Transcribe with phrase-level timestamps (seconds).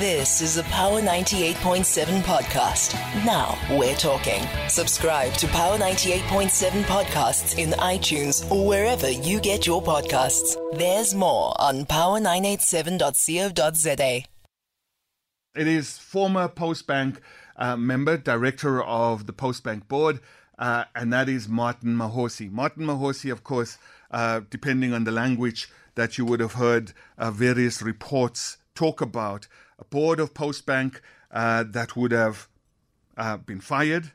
[0.00, 2.94] This is a Power 98.7 podcast.
[3.24, 4.42] Now we're talking.
[4.68, 10.56] Subscribe to Power 98.7 podcasts in iTunes or wherever you get your podcasts.
[10.76, 14.24] There's more on power987.co.za.
[15.54, 17.18] It is former Postbank
[17.54, 20.18] uh, member, director of the Postbank board,
[20.58, 22.50] uh, and that is Martin Mahosi.
[22.50, 23.78] Martin Mahosi, of course,
[24.10, 29.46] uh, depending on the language that you would have heard uh, various reports talk about,
[29.78, 31.00] a board of Postbank
[31.30, 32.48] uh, that would have
[33.16, 34.12] uh, been fired,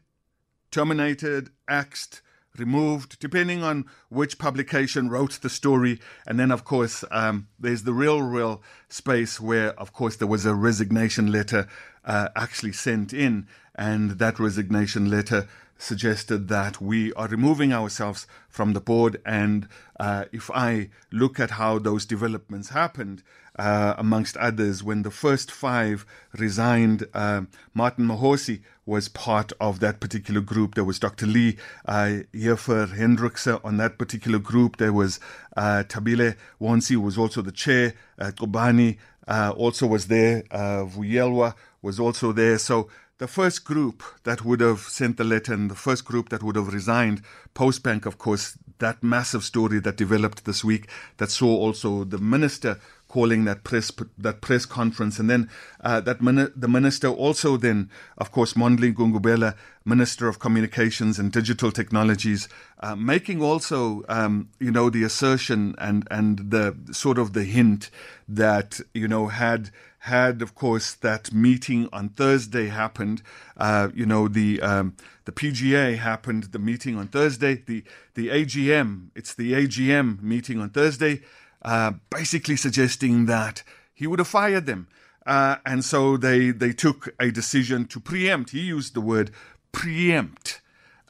[0.71, 2.21] terminated, axed,
[2.57, 5.99] removed, depending on which publication wrote the story.
[6.27, 10.45] And then, of course, um, there's the real, real space where, of course, there was
[10.45, 11.67] a resignation letter
[12.05, 13.47] uh, actually sent in.
[13.75, 15.47] And that resignation letter
[15.77, 19.21] suggested that we are removing ourselves from the board.
[19.25, 19.67] And
[19.99, 23.23] uh, if I look at how those developments happened,
[23.59, 26.05] uh, amongst others, when the first five
[26.37, 27.41] resigned, uh,
[27.73, 30.75] Martin Mahosi was part of that particular group.
[30.75, 31.27] There was Dr.
[31.27, 34.77] Lee uh, Hendrikse on that particular group.
[34.77, 35.19] There was
[35.57, 37.95] uh, Thabile Wonci, who was also the chair.
[38.17, 40.43] Uh, Kobani uh, also was there.
[40.49, 42.57] Uh, Vuyelwa was also there.
[42.57, 46.41] So the first group that would have sent the letter and the first group that
[46.41, 47.21] would have resigned,
[47.53, 52.79] Postbank, of course, that massive story that developed this week that saw also the minister
[53.09, 55.49] calling that press that press conference, and then
[55.81, 61.31] uh, that mini- the minister also then, of course, Mondli Gungubele, Minister of Communications and
[61.31, 62.47] Digital Technologies,
[62.79, 67.89] uh, making also um, you know the assertion and and the sort of the hint
[68.29, 69.71] that you know had
[70.03, 73.21] had, of course, that meeting on Thursday happened.
[73.57, 74.95] Uh, you know, the um,
[75.25, 76.43] the PGA happened.
[76.45, 77.55] The meeting on Thursday.
[77.55, 77.83] The
[78.13, 79.09] the AGM.
[79.15, 81.21] It's the AGM meeting on Thursday.
[81.61, 84.87] Uh, basically suggesting that he would have fired them.
[85.25, 88.51] Uh, and so they, they took a decision to preempt.
[88.51, 89.31] He used the word
[89.71, 90.61] preempt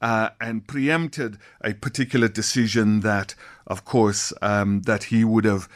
[0.01, 3.35] uh, and preempted a particular decision that,
[3.67, 5.69] of course, um, that he would have,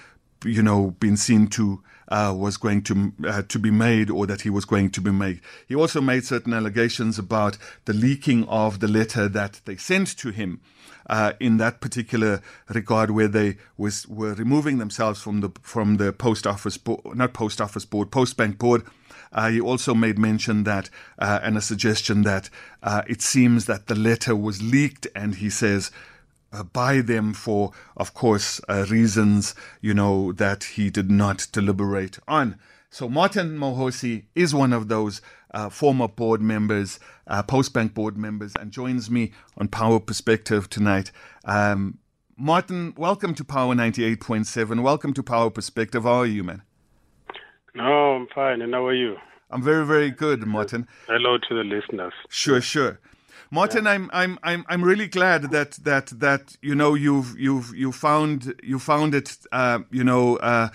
[0.44, 4.42] you know, been seen to uh, was going to uh, to be made or that
[4.42, 5.42] he was going to be made.
[5.68, 10.30] He also made certain allegations about the leaking of the letter that they sent to
[10.30, 10.62] him
[11.10, 16.14] uh, in that particular regard, where they was were removing themselves from the from the
[16.14, 18.84] post office board, not post office board, post bank board.
[19.32, 22.50] Uh, he also made mention that uh, and a suggestion that
[22.84, 25.92] uh, it seems that the letter was leaked, and he says
[26.62, 32.60] by them for, of course, uh, reasons you know that he did not deliberate on.
[32.90, 35.22] So Martin Mahosi is one of those
[35.54, 41.12] uh, former board members, uh, Postbank board members, and joins me on Power Perspective tonight.
[41.46, 41.98] Um,
[42.38, 44.84] Martin, welcome to Power 98.7.
[44.84, 46.04] Welcome to Power Perspective.
[46.04, 46.62] How are you, man?
[47.74, 48.62] No, I'm fine.
[48.62, 49.16] And how are you?
[49.50, 50.88] I'm very, very good, Martin.
[51.08, 52.14] Hello to the listeners.
[52.30, 53.00] Sure, sure.
[53.54, 57.92] Martin, I'm I'm I'm I'm really glad that that that you know you've you've you
[57.92, 60.70] found you found it uh, you know uh,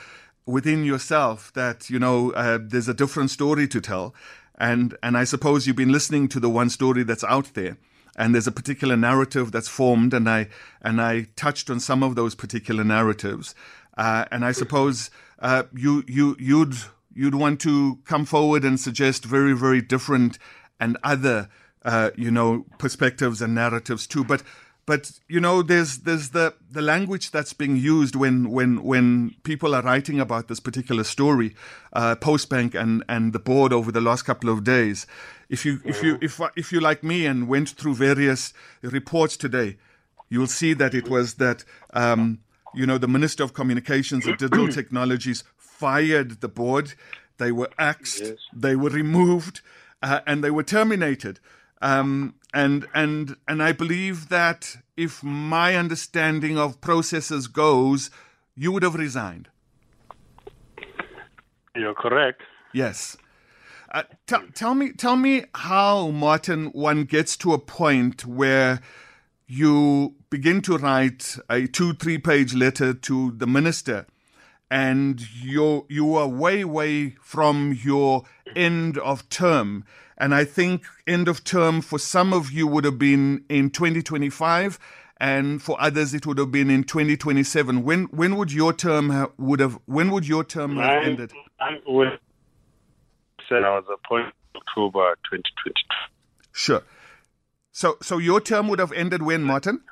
[0.47, 4.15] within yourself that you know uh, there's a different story to tell,
[4.57, 7.79] and and I suppose you've been listening to the one story that's out there,
[8.15, 10.47] and there's a particular narrative that's formed, and I
[10.81, 13.57] and I touched on some of those particular narratives,
[13.97, 16.77] uh, and I suppose uh, you you you'd
[17.13, 20.39] you'd want to come forward and suggest very very different
[20.79, 21.49] and other
[21.85, 24.43] uh, you know perspectives and narratives too, but
[24.87, 29.75] but you know there's there's the the language that's being used when when when people
[29.75, 31.55] are writing about this particular story
[31.93, 35.07] uh, postbank and and the board over the last couple of days.
[35.49, 38.53] If you if you if if you like me and went through various
[38.83, 39.77] reports today
[40.29, 42.39] you'll see that it was that um,
[42.75, 46.95] you know the minister of communications and digital technologies fired the board.
[47.39, 48.21] They were axed.
[48.21, 48.37] Yes.
[48.53, 49.61] they were removed
[50.03, 51.39] uh, and they were terminated
[51.81, 58.11] um, and and and I believe that if my understanding of processes goes,
[58.55, 59.49] you would have resigned.
[61.75, 62.43] You're correct.
[62.73, 63.17] Yes.
[63.91, 68.81] Uh, t- tell me, tell me how Martin one gets to a point where
[69.47, 74.07] you begin to write a two, three page letter to the minister,
[74.71, 78.25] and you you are way, way from your
[78.55, 79.85] end of term.
[80.17, 84.79] And I think end of term for some of you would have been in 2025,
[85.21, 87.83] and for others it would have been in 2027.
[87.83, 91.33] When when would your term ha- would have when would your term have I'm, ended?
[91.61, 92.19] I'm with,
[93.49, 95.73] said I was appointed October 2022.
[96.53, 96.83] Sure.
[97.73, 99.83] So so your term would have ended when, Martin?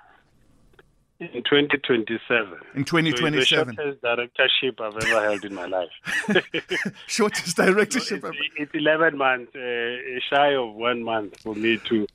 [1.19, 2.59] In 2027.
[2.75, 3.77] In 2027.
[3.77, 6.93] So the shortest directorship I've ever held in my life.
[7.07, 9.97] shortest directorship so it's, it's, 11 months, uh,
[10.29, 12.07] shy of one month for me to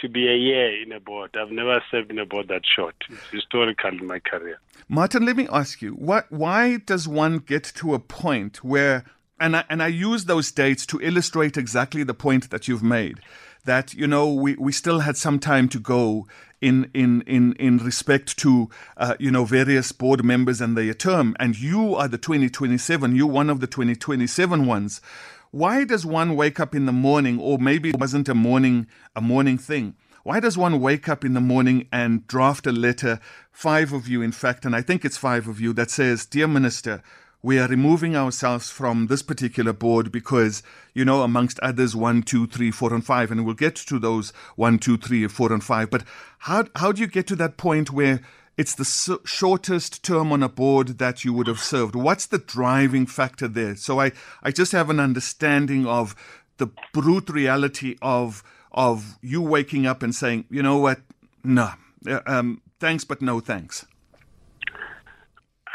[0.00, 1.36] to be a year in a board.
[1.36, 2.94] I've never served in a board that short.
[3.10, 4.60] It's historical in my career.
[4.88, 9.04] Martin, let me ask you, what, why does one get to a point where,
[9.40, 13.18] and I, and I use those dates to illustrate exactly the point that you've made,
[13.68, 16.26] that, you know, we, we still had some time to go
[16.60, 21.36] in in in in respect to uh, you know various board members and their term.
[21.38, 25.00] And you are the 2027 you're one of the 2027 ones.
[25.52, 29.20] Why does one wake up in the morning or maybe it wasn't a morning a
[29.20, 29.94] morning thing?
[30.24, 33.20] Why does one wake up in the morning and draft a letter
[33.52, 36.46] five of you in fact and i think it's five of you that says dear
[36.46, 37.02] minister
[37.42, 40.62] we are removing ourselves from this particular board because,
[40.92, 44.32] you know, amongst others, one, two, three, four, and five, and we'll get to those
[44.56, 45.90] one, two, three, four, and five.
[45.90, 46.02] But
[46.38, 48.20] how how do you get to that point where
[48.56, 51.94] it's the shortest term on a board that you would have served?
[51.94, 53.76] What's the driving factor there?
[53.76, 54.10] So I
[54.42, 56.16] I just have an understanding of
[56.56, 58.42] the brute reality of
[58.72, 61.00] of you waking up and saying, you know what,
[61.44, 61.70] no,
[62.26, 63.86] um, thanks, but no thanks.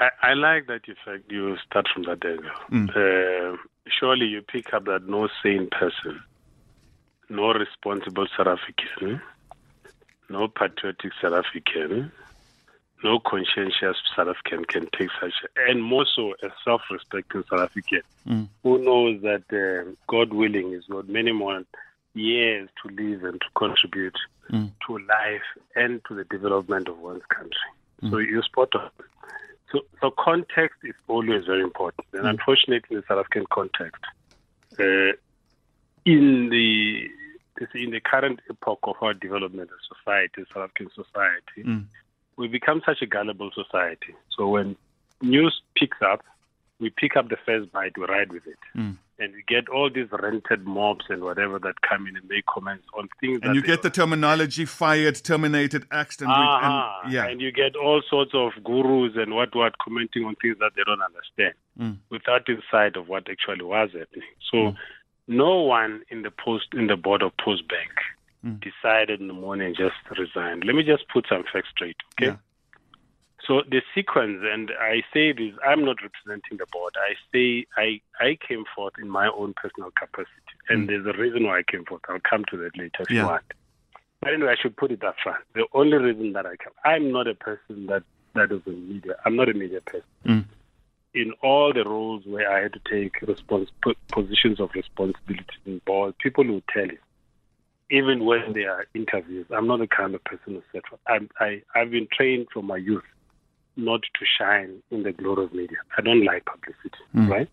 [0.04, 2.50] I, I like that fact you start from that angle.
[2.72, 2.90] Mm.
[2.90, 3.58] Uh,
[3.88, 6.22] surely you pick up that no sane person,
[7.30, 9.22] no responsible South African,
[10.30, 12.12] no patriotic South African,
[13.04, 18.02] no conscientious South African can take such, a, and more so a self-respecting South African
[18.28, 18.48] mm.
[18.64, 21.64] who knows that uh, God willing is got many more
[22.14, 24.18] years to live and to contribute
[24.52, 24.70] mm.
[24.86, 25.42] to life
[25.76, 27.72] and to the development of one's country.
[28.02, 28.12] Mm.
[28.12, 28.90] So you spot on.
[29.74, 32.30] So, so context is always very important, and mm.
[32.30, 34.04] unfortunately, in the South African context,
[34.80, 35.18] uh,
[36.06, 37.10] in the
[37.76, 41.86] in the current epoch of our development as society, South African society, mm.
[42.38, 44.14] we become such a gullible society.
[44.38, 44.76] So when
[45.22, 46.24] news picks up,
[46.80, 48.60] we pick up the first bite, we ride with it.
[48.78, 52.46] Mm and you get all these rented mobs and whatever that come in and make
[52.46, 53.40] comments on things.
[53.44, 57.02] And you get the terminology fired, terminated, axed, and, uh-huh.
[57.04, 60.58] and, yeah, and you get all sorts of gurus and what what commenting on things
[60.60, 61.98] that they don't understand mm.
[62.10, 64.28] without insight of what actually was happening.
[64.52, 64.76] So, mm.
[65.28, 67.96] no one in the post in the board of Postbank
[68.46, 68.62] mm.
[68.62, 70.64] decided in the morning just resigned.
[70.66, 72.32] Let me just put some facts straight, okay?
[72.32, 72.38] Yeah.
[73.48, 76.96] So the sequence, and I say this, I'm not representing the board.
[76.98, 80.32] I say I, I came forth in my own personal capacity,
[80.70, 80.88] and mm.
[80.88, 82.02] there's a reason why I came forth.
[82.08, 83.22] I'll come to that later if yeah.
[83.22, 83.44] you want.
[84.22, 85.44] But anyway, I should put it up front.
[85.56, 88.04] The only reason that I come, I'm not a person that
[88.36, 89.16] that is in media.
[89.26, 90.08] I'm not a media person.
[90.26, 90.46] Mm.
[91.14, 93.68] In all the roles where I had to take respons-
[94.12, 96.98] positions of responsibility in board, people will tell you
[97.92, 101.62] even when there are interviews, I'm not the kind of person who said, I'm, I,
[101.76, 103.04] I've been trained from my youth
[103.76, 105.78] not to shine in the glory of media.
[105.98, 107.30] I don't like publicity, mm.
[107.30, 107.50] right?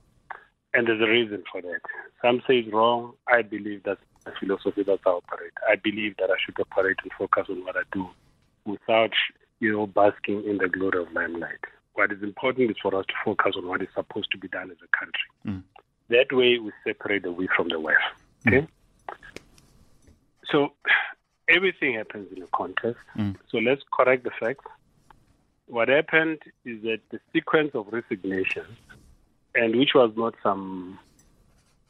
[0.74, 1.80] And there's a reason for that.
[2.22, 3.14] Some say it's wrong.
[3.26, 4.82] I believe that's the philosophy.
[4.84, 5.52] that I operate.
[5.68, 8.08] I believe that I should operate and focus on what I do
[8.64, 9.10] without,
[9.58, 11.58] you know, basking in the glory of limelight.
[11.94, 14.70] What is important is for us to focus on what is supposed to be done
[14.70, 15.30] as a country.
[15.46, 15.62] Mm.
[16.08, 17.96] That way, we separate the wheat from the wheat.
[18.46, 18.60] Okay.
[18.60, 18.68] Mm.
[20.52, 20.72] So
[21.48, 23.02] everything happens in a context.
[23.16, 23.36] Mm.
[23.50, 24.64] So let's correct the facts
[25.70, 28.76] what happened is that the sequence of resignations,
[29.54, 30.98] and which was not some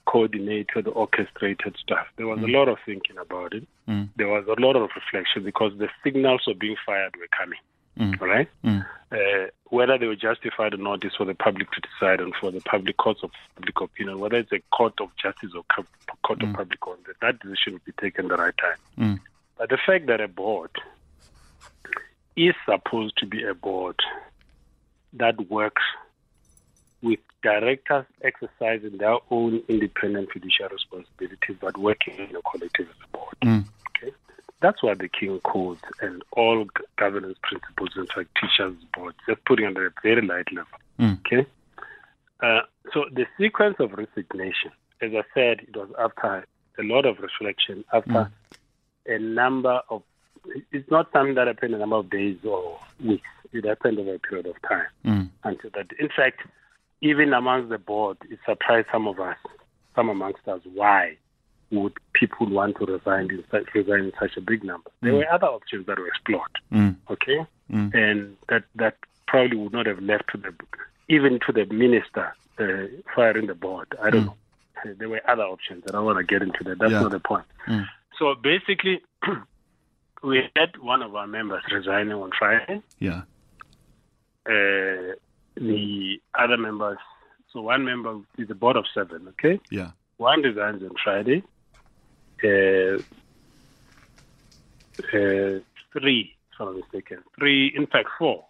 [0.06, 2.49] coordinated, orchestrated stuff, there was mm.
[2.49, 3.66] a lot of thinking about it.
[3.88, 4.09] Mm.
[4.16, 7.59] There was a lot of reflection because the signals of being fired were coming.
[7.99, 8.21] Mm.
[8.21, 8.49] Right?
[8.64, 8.87] Mm.
[9.12, 12.50] Uh, whether they were justified or not is for the public to decide and for
[12.50, 15.64] the public courts of public opinion, whether it's a court of justice or
[16.23, 16.54] court of mm.
[16.54, 18.78] public opinion, that decision will be taken the right time.
[18.99, 19.21] Mm.
[19.59, 20.71] But the fact that a board
[22.49, 23.97] is supposed to be a board
[25.12, 25.82] that works
[27.02, 33.16] with directors exercising their own independent fiduciary responsibilities, but working in a collective as a
[33.16, 33.37] board.
[33.42, 33.64] Mm.
[33.88, 34.12] Okay,
[34.61, 36.66] that's what the King Code and all
[36.97, 40.78] governance principles, in fact, teachers board, just putting on a very light level.
[40.99, 41.18] Mm.
[41.20, 41.47] Okay,
[42.42, 42.61] uh,
[42.92, 44.70] so the sequence of resignation,
[45.00, 46.47] as I said, it was after
[46.78, 48.30] a lot of reflection, after mm.
[49.06, 50.02] a number of
[50.73, 53.28] it's not something that happened in a number of days or weeks.
[53.52, 54.87] It happened over a period of time.
[55.04, 55.30] Mm.
[55.45, 56.40] Until that, in fact,
[57.00, 59.37] even amongst the board, it surprised some of us,
[59.95, 61.16] some amongst us, why
[61.71, 64.90] would people want to resign in such, resign in such a big number?
[65.00, 65.19] There mm.
[65.19, 66.50] were other options that were explored.
[66.73, 66.97] Mm.
[67.11, 67.95] Okay, mm.
[67.95, 70.52] and that that probably would not have left to the
[71.09, 73.88] even to the minister uh, firing the board.
[74.02, 74.26] I don't mm.
[74.26, 74.95] know.
[74.99, 76.78] There were other options, and I want to get into that.
[76.78, 77.02] That's yeah.
[77.02, 77.45] not the point.
[78.19, 79.00] So basically,
[80.23, 82.83] we had one of our members resigning on Friday.
[82.99, 83.23] Yeah.
[84.47, 85.15] uh,
[85.57, 86.99] the other members.
[87.53, 89.29] So one member is the board of seven.
[89.29, 89.61] Okay.
[89.71, 89.91] Yeah.
[90.19, 91.43] One resigns on Friday.
[92.43, 92.99] Uh,
[95.12, 95.61] uh,
[95.93, 98.45] three, if I'm not mistaken, three, in fact, four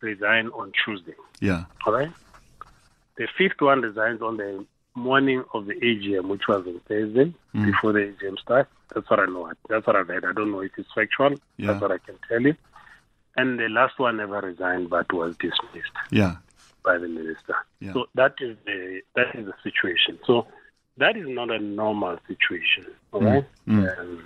[0.00, 1.14] resign on Tuesday.
[1.40, 1.64] Yeah.
[1.86, 2.10] All right.
[3.16, 7.66] The fifth one resigns on the morning of the AGM, which was on Thursday mm.
[7.66, 8.70] before the AGM starts.
[8.94, 9.50] That's what I know.
[9.68, 10.24] That's what I've heard.
[10.24, 11.36] I don't know if it's factual.
[11.56, 11.68] Yeah.
[11.68, 12.54] That's what I can tell you.
[13.36, 16.36] And the last one never resigned, but was dismissed Yeah.
[16.84, 17.56] by the minister.
[17.80, 17.94] Yeah.
[17.94, 20.18] So that is the that is the situation.
[20.26, 20.46] So
[20.98, 22.86] that is not a normal situation.
[23.12, 23.34] All mm.
[23.34, 23.44] right.
[23.66, 23.98] Mm.
[23.98, 24.24] Um,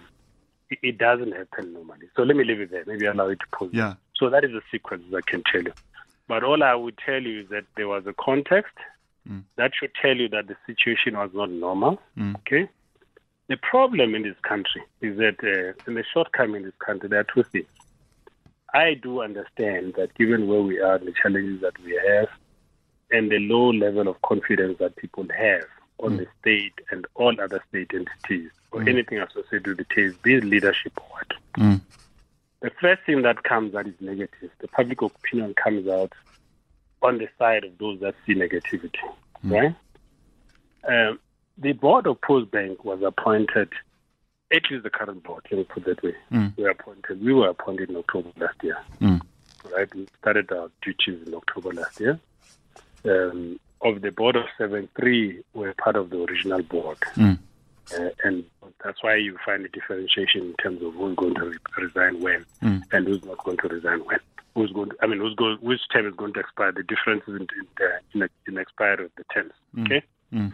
[0.70, 2.08] it, it doesn't happen normally.
[2.16, 2.84] So let me leave it there.
[2.86, 3.70] Maybe allow it to pause.
[3.72, 3.94] Yeah.
[4.16, 5.72] So that is the sequence I can tell you.
[6.28, 8.74] But all I would tell you is that there was a context
[9.56, 12.00] that should tell you that the situation was not normal.
[12.38, 12.68] Okay.
[13.48, 17.20] The problem in this country is that, uh, and the shortcoming in this country, there
[17.20, 17.66] are two things.
[18.74, 22.28] I do understand that given where we are, the challenges that we have,
[23.10, 25.64] and the low level of confidence that people have
[25.98, 30.44] on the state and all other state entities or anything associated with the be it
[30.44, 31.32] leadership or what.
[31.56, 31.80] Mm.
[32.60, 36.12] The first thing that comes out is negative, the public opinion comes out
[37.02, 38.98] on the side of those that see negativity,
[39.44, 39.74] right?
[40.88, 41.18] Um,
[41.58, 43.70] the board of Post Bank was appointed,
[44.50, 46.14] it is the current board, let me put that way.
[46.30, 47.22] We were appointed.
[47.24, 49.20] We were appointed in October last year, Mm.
[49.74, 49.92] right?
[49.94, 52.20] We started our duties in October last year.
[53.04, 56.98] Um, of the board of seven, three were part of the original board.
[57.14, 57.38] Mm.
[57.96, 58.44] Uh, and
[58.82, 62.44] that's why you find a differentiation in terms of who's going to re- resign when
[62.62, 64.18] and who's not going to resign when.
[64.56, 64.88] Who's going?
[64.88, 65.58] To, I mean, who's going?
[65.60, 66.72] Which term is going to expire?
[66.72, 67.46] The differences in
[68.14, 69.52] in the, in the expiry of the terms.
[69.76, 69.84] Mm.
[69.84, 70.02] Okay.
[70.32, 70.52] Mm.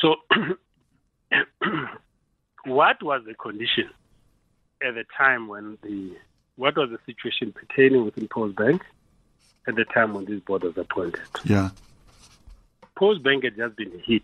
[0.00, 0.14] So,
[2.64, 3.90] what was the condition
[4.80, 6.16] at the time when the
[6.54, 8.82] what was the situation pertaining within Post Bank
[9.66, 11.20] at the time when this board was appointed?
[11.44, 11.70] Yeah.
[12.96, 14.22] Post Bank had just been hit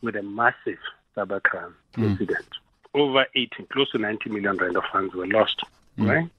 [0.00, 0.78] with a massive
[1.16, 2.04] cybercrime mm.
[2.04, 2.46] incident.
[2.94, 5.60] Over 18, close to 90 million rand of funds were lost,
[5.98, 6.08] mm.
[6.08, 6.30] right?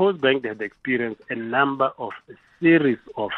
[0.00, 3.32] Post Bank had experienced a number of a series of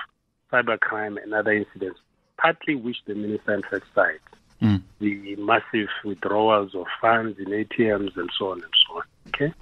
[0.53, 1.99] cybercrime and other incidents,
[2.37, 3.61] partly which the minister
[3.93, 4.21] cited.
[4.63, 4.83] Mm.
[5.01, 9.03] The massive withdrawals of funds in ATMs and so on and so on.
[9.27, 9.53] Okay.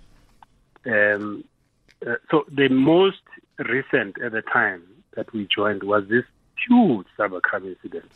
[0.84, 1.44] Um,
[2.06, 3.22] uh, so the most
[3.58, 4.82] recent at the time
[5.16, 6.26] that we joined was this
[6.68, 8.12] huge cybercrime incident,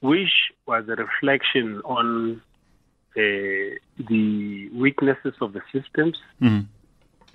[0.00, 0.32] which
[0.66, 2.42] was a reflection on
[3.16, 3.20] uh,
[4.08, 6.66] the weaknesses of the systems, Mm.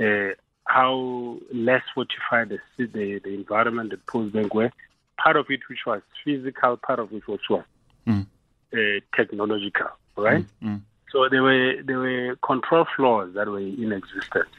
[0.01, 0.35] uh,
[0.69, 4.71] how less fortified the, the, the environment at Post Bank were,
[5.17, 7.63] part of it which was physical, part of it which was
[8.07, 8.25] Mm.
[8.73, 10.45] uh, technological, right?
[10.63, 10.81] Mm.
[11.11, 14.55] So there were there were control flaws that were in existence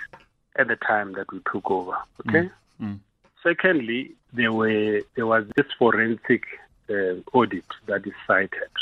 [0.56, 1.96] at the time that we took over.
[2.28, 2.50] Okay.
[2.80, 2.98] Mm.
[3.42, 6.44] Secondly, there were there was this forensic
[6.90, 8.74] uh, audit that is cited.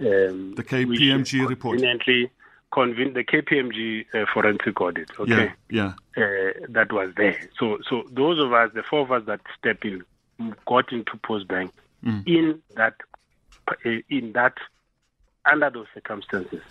[0.00, 1.80] Um, The KPMG report.
[2.72, 5.10] Conven- the KPMG uh, forensic audit.
[5.18, 5.92] Okay Yeah.
[6.16, 6.22] Yeah.
[6.24, 7.38] uh, that was there.
[7.58, 10.04] So, so those of us, the four of us that stepped in,
[10.66, 11.72] got into Post Bank
[12.26, 12.94] in that,
[13.68, 14.54] uh, in that,
[15.44, 16.62] under those circumstances.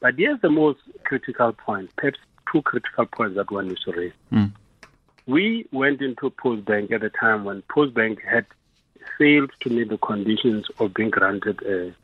[0.00, 2.18] But here's the most critical point, perhaps
[2.50, 4.12] two critical points that one needs to raise.
[4.32, 4.52] Mm.
[5.26, 8.46] We went into Post Bank at a time when Post Bank had
[9.18, 11.94] failed to meet the conditions of being granted a,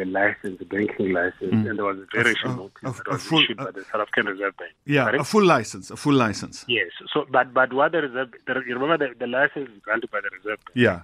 [0.00, 3.22] a license, a banking license, and there was a variation a- notice a- that was
[3.22, 4.72] full- issued by the South African Reserve Bank.
[4.86, 5.04] Yeah.
[5.04, 5.20] Correct?
[5.20, 5.90] A full license.
[5.90, 6.64] A full license.
[6.68, 6.90] Yes.
[7.12, 10.20] So, but but what the reserve, the, you remember the, the license is granted by
[10.20, 10.74] the Reserve Bank.
[10.74, 11.02] Yeah.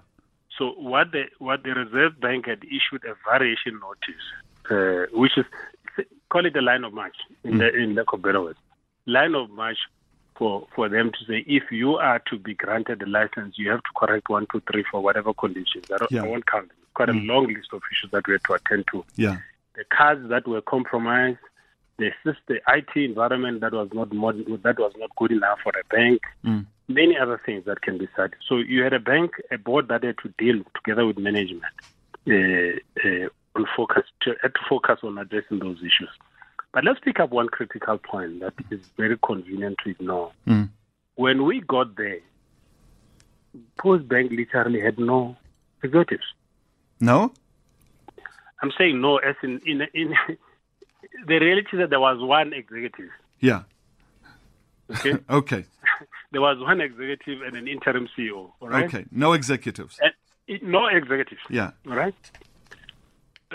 [0.56, 4.24] So what the what the Reserve Bank had issued a variation notice,
[4.70, 5.44] uh, which is
[6.30, 8.58] call it a line of march in the in lack of better words,
[9.06, 9.78] line of march
[10.36, 13.82] for for them to say if you are to be granted the license, you have
[13.82, 15.84] to correct one, two, three, for whatever conditions.
[15.92, 16.22] I, don't, Yeah.
[16.24, 16.76] I won't count them.
[16.98, 19.36] Quite a long list of issues that we had to attend to Yeah.
[19.76, 21.38] the cards that were compromised,
[21.96, 25.84] the system, IT environment that was not mod- that was not good enough for a
[25.94, 26.66] bank, Mm.
[26.88, 28.32] many other things that can be said.
[28.48, 31.72] So you had a bank, a board that had to deal together with management
[32.26, 36.10] uh, uh, on focus to, had to focus on addressing those issues.
[36.72, 40.32] But let's pick up one critical point that is very convenient to ignore.
[40.48, 40.70] Mm.
[41.14, 42.18] When we got there,
[43.78, 45.36] Post Bank literally had no
[45.84, 46.24] executives.
[47.00, 47.32] No.
[48.62, 50.14] I'm saying no, as in in in
[51.26, 53.10] the reality that there was one executive.
[53.40, 53.62] Yeah.
[54.90, 55.64] Okay, Okay.
[56.32, 58.50] there was one executive and an interim CEO.
[58.60, 59.04] All right, Okay.
[59.10, 59.98] No executives.
[60.00, 61.40] and no executives.
[61.50, 61.70] Yeah.
[61.86, 62.14] All right,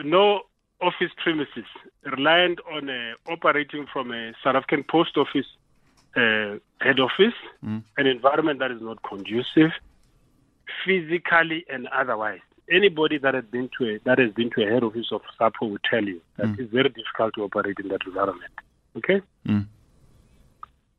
[0.03, 0.41] no
[0.81, 1.65] office premises,
[2.05, 5.45] reliant on uh, operating from a South African post office
[6.15, 7.33] uh, head office,
[7.63, 7.83] mm.
[7.97, 9.71] an environment that is not conducive,
[10.85, 12.41] physically and otherwise.
[12.72, 15.70] Anybody that has been to a that has been to a head office of SAPO
[15.70, 16.60] will tell you that mm.
[16.60, 18.53] it's very difficult to operate in that environment.
[18.98, 19.22] Okay.
[19.46, 19.67] Mm.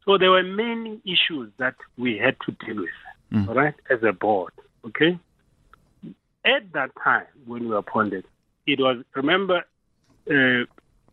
[0.04, 2.90] So there were many issues that we had to deal with,
[3.32, 3.48] mm.
[3.48, 4.52] all right, as a board.
[4.86, 5.18] Okay.
[6.44, 8.26] At that time when we were appointed,
[8.66, 9.64] it was remember,
[10.30, 10.64] uh,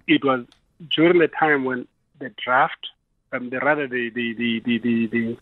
[0.08, 0.46] it was
[0.90, 1.88] during the time when
[2.20, 2.88] the draft,
[3.32, 5.38] um, the rather the the the the the, the,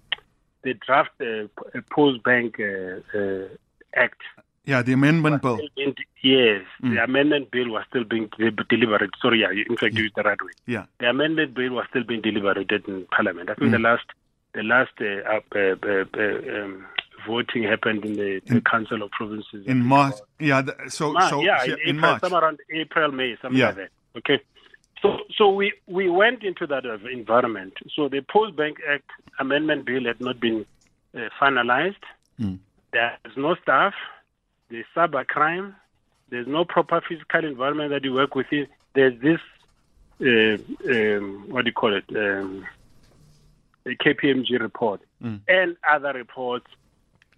[0.61, 1.47] the draft uh,
[1.89, 3.47] post bank uh, uh,
[3.95, 4.21] act
[4.69, 5.59] yeah, the amendment bill.
[5.75, 6.93] Being, yes, mm.
[6.93, 8.29] the amendment bill was still being
[8.69, 9.09] delivered.
[9.21, 10.51] Sorry, yeah, in fact, you used the right way.
[10.67, 13.49] Yeah, the amendment bill was still being deliberated in Parliament.
[13.49, 13.71] I think mm.
[13.71, 14.05] the last,
[14.53, 16.85] the last uh, uh, uh, um,
[17.27, 20.15] voting happened in the, in, Council of Provinces in March.
[20.39, 23.59] Yeah, the, so March, so yeah, in, in April, March, somewhere around April, May, something
[23.59, 23.67] yeah.
[23.67, 23.89] like that.
[24.17, 24.39] Okay.
[25.01, 27.73] So, so we, we went into that environment.
[27.95, 29.09] So the Post Bank Act
[29.39, 30.65] amendment bill had not been
[31.15, 32.03] uh, finalized.
[32.39, 32.59] Mm.
[32.91, 33.93] There's no staff
[34.69, 35.75] there's cyber crime,
[36.29, 38.67] there's no proper physical environment that you work within.
[38.93, 39.39] There's this,
[40.21, 40.57] uh,
[40.91, 42.65] um, what do you call it, um,
[43.85, 45.39] a KPMG report mm.
[45.47, 46.67] and other reports.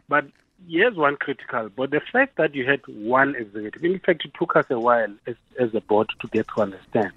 [0.09, 0.25] But
[0.67, 4.55] here's one critical, but the fact that you had one executive, in fact, it took
[4.55, 7.11] us a while as, as a board to get to understand.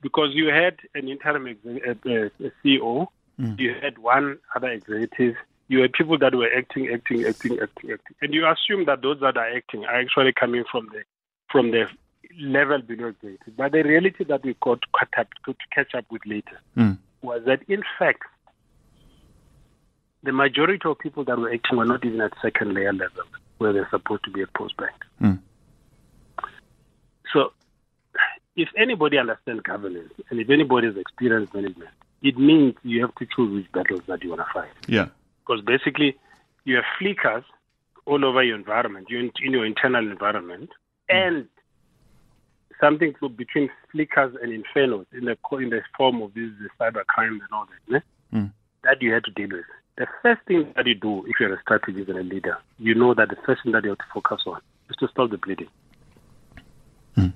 [0.00, 3.08] Because you had an interim ex- uh, uh, CEO,
[3.40, 3.58] mm.
[3.58, 5.36] you had one other executive,
[5.68, 9.20] you had people that were acting, acting, acting, acting, acting, and you assume that those
[9.20, 11.02] that are acting are actually coming from the
[11.50, 11.86] from the
[12.38, 13.56] level below executive.
[13.56, 16.98] But the reality that we got caught up to, to catch up with later mm.
[17.22, 18.22] was that in fact
[20.22, 23.24] the majority of people that were acting were not even at second layer level
[23.58, 24.94] where they're supposed to be at post bank.
[25.20, 25.40] Mm.
[27.32, 27.52] So
[28.54, 31.90] if anybody understands governance and if anybody has experienced management,
[32.22, 34.70] it means you have to choose which battles that you want to fight.
[34.86, 35.08] Yeah
[35.46, 36.16] because basically
[36.64, 37.44] you have flickers
[38.04, 40.70] all over your environment, you in, in your internal environment,
[41.10, 41.14] mm.
[41.14, 41.48] and
[42.80, 47.52] something between flickers and infernos in the in the form of these cyber crimes and
[47.52, 48.52] all that, mm.
[48.84, 49.64] that you had to deal with.
[49.96, 53.14] The first thing that you do if you're a strategist and a leader, you know
[53.14, 55.68] that the first thing that you have to focus on is to stop the bleeding.
[57.16, 57.32] Mm.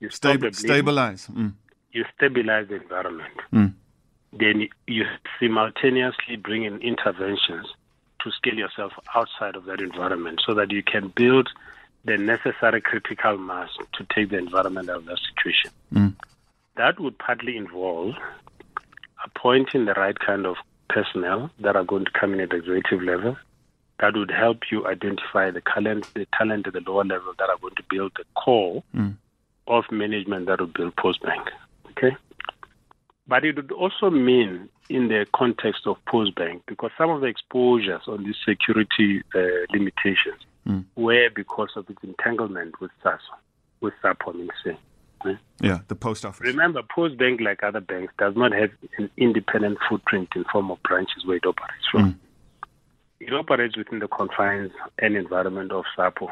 [0.00, 1.26] You Stab- the bleeding, stabilize.
[1.26, 1.48] Hmm.
[1.92, 3.34] You stabilize the environment.
[4.38, 5.04] Then you
[5.38, 7.66] simultaneously bring in interventions
[8.20, 11.48] to scale yourself outside of that environment so that you can build
[12.04, 15.70] the necessary critical mass to take the environment out of that situation.
[15.92, 16.14] Mm.
[16.76, 18.14] That would partly involve
[19.24, 20.56] appointing the right kind of
[20.88, 23.36] personnel that are going to come in at the executive level.
[24.00, 27.58] That would help you identify the talent, the talent at the lower level that are
[27.58, 29.14] going to build the core mm.
[29.66, 31.48] of management that will build Postbank.
[31.90, 32.16] Okay.
[33.26, 38.02] But it would also mean in the context of Postbank, because some of the exposures
[38.06, 39.40] on these security uh,
[39.72, 40.84] limitations mm.
[40.94, 43.18] were because of its entanglement with SASO,
[43.80, 44.34] with SAPO,
[45.24, 46.46] I Yeah, the post office.
[46.46, 51.24] Remember, Postbank, like other banks, does not have an independent footprint in form of branches
[51.24, 52.12] where it operates from.
[52.12, 52.68] Mm.
[53.20, 56.28] It operates within the confines and environment of SAPO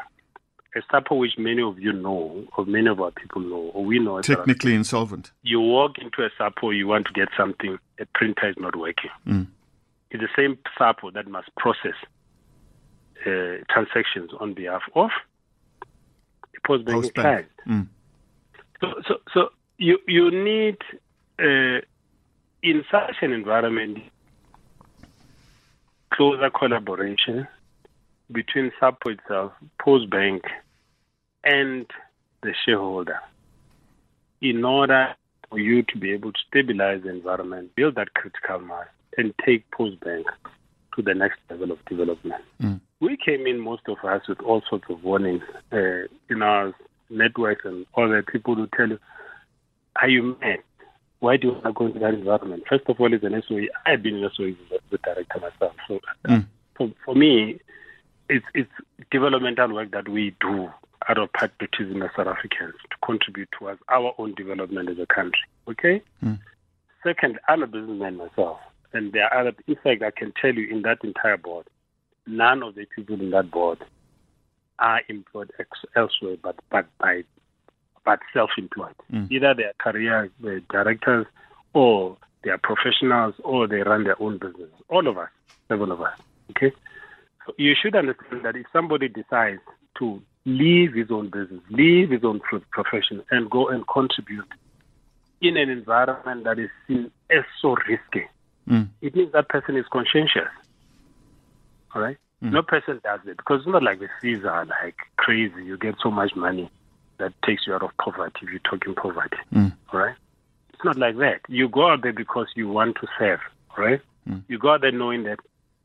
[0.75, 3.99] a SAPO which many of you know, or many of our people know, or we
[3.99, 4.21] know.
[4.21, 5.31] Technically insolvent.
[5.43, 9.11] You walk into a SAPO, you want to get something, a printer is not working.
[9.27, 9.47] Mm.
[10.11, 11.95] It's the same SAPO that must process
[13.25, 15.09] uh, transactions on behalf of
[15.83, 17.47] a post banking client.
[17.67, 17.87] Mm.
[18.81, 20.77] So, so, so you you need
[21.39, 21.81] uh,
[22.61, 23.99] in such an environment
[26.11, 27.47] closer collaboration
[28.31, 30.43] between SAPO itself, Post Bank,
[31.43, 31.85] and
[32.41, 33.19] the shareholder
[34.41, 35.15] in order
[35.49, 39.69] for you to be able to stabilize the environment, build that critical mass, and take
[39.71, 40.25] Post Bank
[40.95, 42.43] to the next level of development.
[42.61, 42.81] Mm.
[42.99, 46.73] We came in, most of us, with all sorts of warnings uh, in our
[47.09, 48.99] networks and other people who tell you,
[50.01, 50.59] Are you mad?
[51.19, 52.63] Why do you want to go into that environment?
[52.67, 53.67] First of all, it's an SOE.
[53.85, 54.55] I've been an SOE
[54.89, 55.75] the director myself.
[55.87, 56.45] So mm.
[56.75, 57.59] for, for me,
[58.29, 58.71] it's, it's
[59.11, 60.69] developmental work that we do
[61.09, 65.39] out of patriotism as South Africans to contribute towards our own development as a country.
[65.67, 66.01] Okay?
[66.23, 66.39] Mm.
[67.03, 68.59] Second, I'm a businessman myself.
[68.93, 71.67] And there are other, in fact, I can tell you in that entire board,
[72.27, 73.79] none of the people in that board
[74.79, 77.23] are employed ex- elsewhere but, but by
[78.05, 78.95] but self-employed.
[79.11, 79.31] Mm.
[79.31, 81.25] Either they are career uh, directors
[81.73, 84.69] or they are professionals or they run their own business.
[84.89, 85.29] All of us,
[85.69, 86.17] seven of us.
[86.51, 86.73] Okay?
[87.45, 89.61] So you should understand that if somebody decides
[89.99, 94.47] to leave his own business, leave his own profession, and go and contribute
[95.43, 98.27] in an environment that is seen as so risky,
[98.67, 98.87] mm.
[99.01, 100.49] it means that person is conscientious.
[101.93, 102.17] All right?
[102.41, 102.51] Mm.
[102.51, 105.63] No person does it because it's not like the fees are like crazy.
[105.63, 106.69] You get so much money
[107.17, 109.37] that takes you out of poverty if you're talking poverty.
[109.53, 109.73] Mm.
[109.91, 110.15] All right?
[110.73, 111.41] It's not like that.
[111.47, 113.39] You go out there because you want to serve.
[113.77, 114.01] All right?
[114.27, 114.43] Mm.
[114.47, 115.39] You go out there knowing that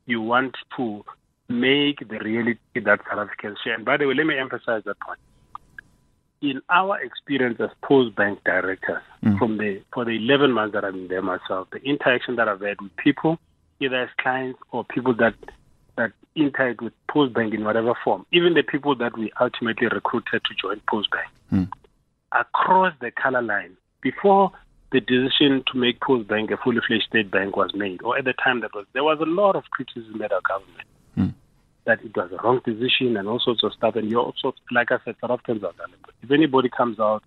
[0.05, 1.05] you want to
[1.49, 3.73] make the reality that South Africans share.
[3.73, 5.19] And by the way, let me emphasize that point.
[6.41, 9.37] In our experience as post bank directors, mm.
[9.37, 12.61] from the for the 11 months that I've been there myself, the interaction that I've
[12.61, 13.39] had with people,
[13.81, 15.33] either as clients or people that
[15.97, 20.41] that interact with post bank in whatever form, even the people that we ultimately recruited
[20.45, 21.69] to join post bank, mm.
[22.31, 24.51] across the color line, before
[24.91, 28.23] the decision to make post bank a fully fledged state bank was made, or at
[28.23, 30.87] the time that was, there was a lot of criticism at our government.
[31.85, 33.95] That it was a wrong decision and all sorts of stuff.
[33.95, 36.09] And you're also, like I said, South Africans are valuable.
[36.21, 37.23] If anybody comes out,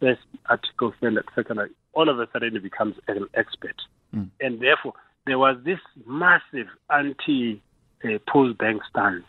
[0.00, 0.92] first article,
[1.34, 1.60] second,
[1.94, 3.76] all of a sudden it becomes an expert.
[4.14, 4.30] Mm.
[4.40, 4.94] And therefore,
[5.26, 7.62] there was this massive anti
[8.04, 9.24] uh, post bank stance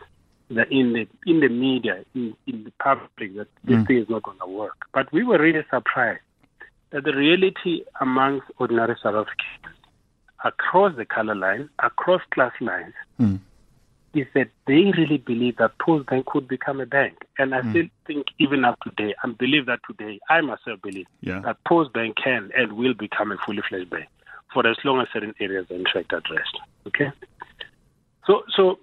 [0.49, 3.87] that in the in the media, in, in the public, that this mm.
[3.87, 4.77] thing is not going to work.
[4.93, 6.21] But we were really surprised
[6.91, 9.77] that the reality amongst ordinary South Africans
[10.43, 13.39] across the color line, across class lines, mm
[14.13, 17.17] is that they really believe that Post Bank could become a bank.
[17.37, 17.69] And I mm.
[17.71, 21.39] still think, even up today, I believe that today, I myself believe yeah.
[21.39, 24.07] that Post Bank can and will become a fully fledged bank
[24.53, 26.59] for as long as certain areas are in fact addressed.
[26.87, 27.11] Okay?
[28.27, 28.79] So, so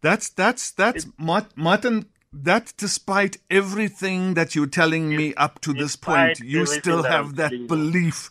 [0.00, 2.06] that's that's that's Martin.
[2.34, 7.52] That despite everything that you're telling me up to this point, you still have that
[7.68, 8.30] belief.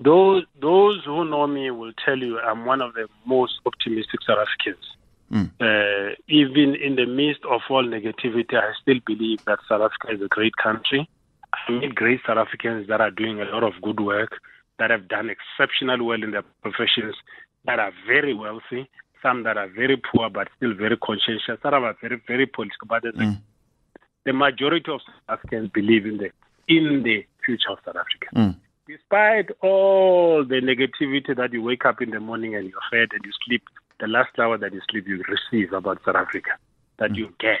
[0.00, 4.38] Those those who know me will tell you I'm one of the most optimistic South
[4.38, 4.84] Africans.
[5.32, 5.50] Mm.
[5.60, 10.22] Uh, even in the midst of all negativity, I still believe that South Africa is
[10.22, 11.08] a great country.
[11.52, 14.38] I meet great South Africans that are doing a lot of good work,
[14.78, 17.14] that have done exceptionally well in their professions,
[17.64, 18.88] that are very wealthy,
[19.22, 22.88] some that are very poor but still very conscientious, some are very, very political.
[22.88, 23.40] But mm.
[24.24, 26.30] the majority of South Africans believe in the
[26.68, 28.28] in the future of South Africa.
[28.34, 28.56] Mm.
[28.86, 33.24] Despite all the negativity that you wake up in the morning and you're fed and
[33.24, 33.62] you sleep
[34.00, 36.50] the last hour that you sleep, you receive about South Africa,
[36.98, 37.16] that mm.
[37.16, 37.58] you get,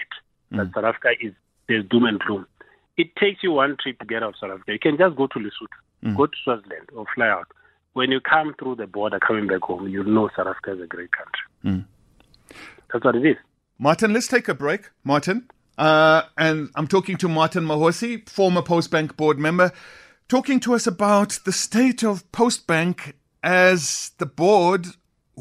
[0.52, 0.74] that mm.
[0.74, 1.32] South Africa is
[1.68, 2.46] there's doom and gloom.
[2.96, 4.72] It takes you one trip to get out of South Africa.
[4.72, 5.68] You can just go to Lesotho,
[6.04, 6.16] mm.
[6.16, 7.46] go to Swaziland, or fly out.
[7.92, 10.86] When you come through the border coming back home, you know South Africa is a
[10.86, 11.42] great country.
[11.64, 11.84] Mm.
[12.92, 13.36] That's what it is.
[13.78, 14.90] Martin, let's take a break.
[15.04, 15.48] Martin.
[15.78, 19.72] Uh, and I'm talking to Martin Mahosi, former Postbank board member,
[20.28, 24.86] talking to us about the state of Postbank as the board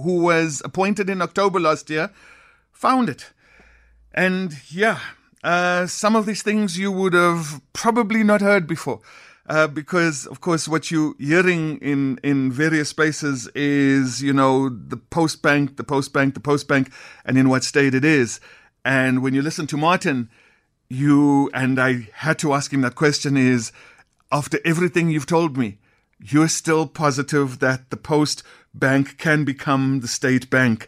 [0.04, 2.12] who was appointed in October last year,
[2.72, 3.32] found it.
[4.14, 5.00] And yeah,
[5.44, 9.00] uh, some of these things you would have probably not heard before.
[9.48, 14.98] Uh, because of course what you're hearing in, in various spaces is, you know, the
[14.98, 16.92] post bank, the post bank, the post bank,
[17.26, 18.40] and in what state it is.
[18.86, 20.30] And when you listen to Martin,
[20.88, 23.72] you, and I had to ask him that question is,
[24.32, 25.80] after everything you've told me,
[26.20, 30.88] you're still positive that the post bank can become the state bank?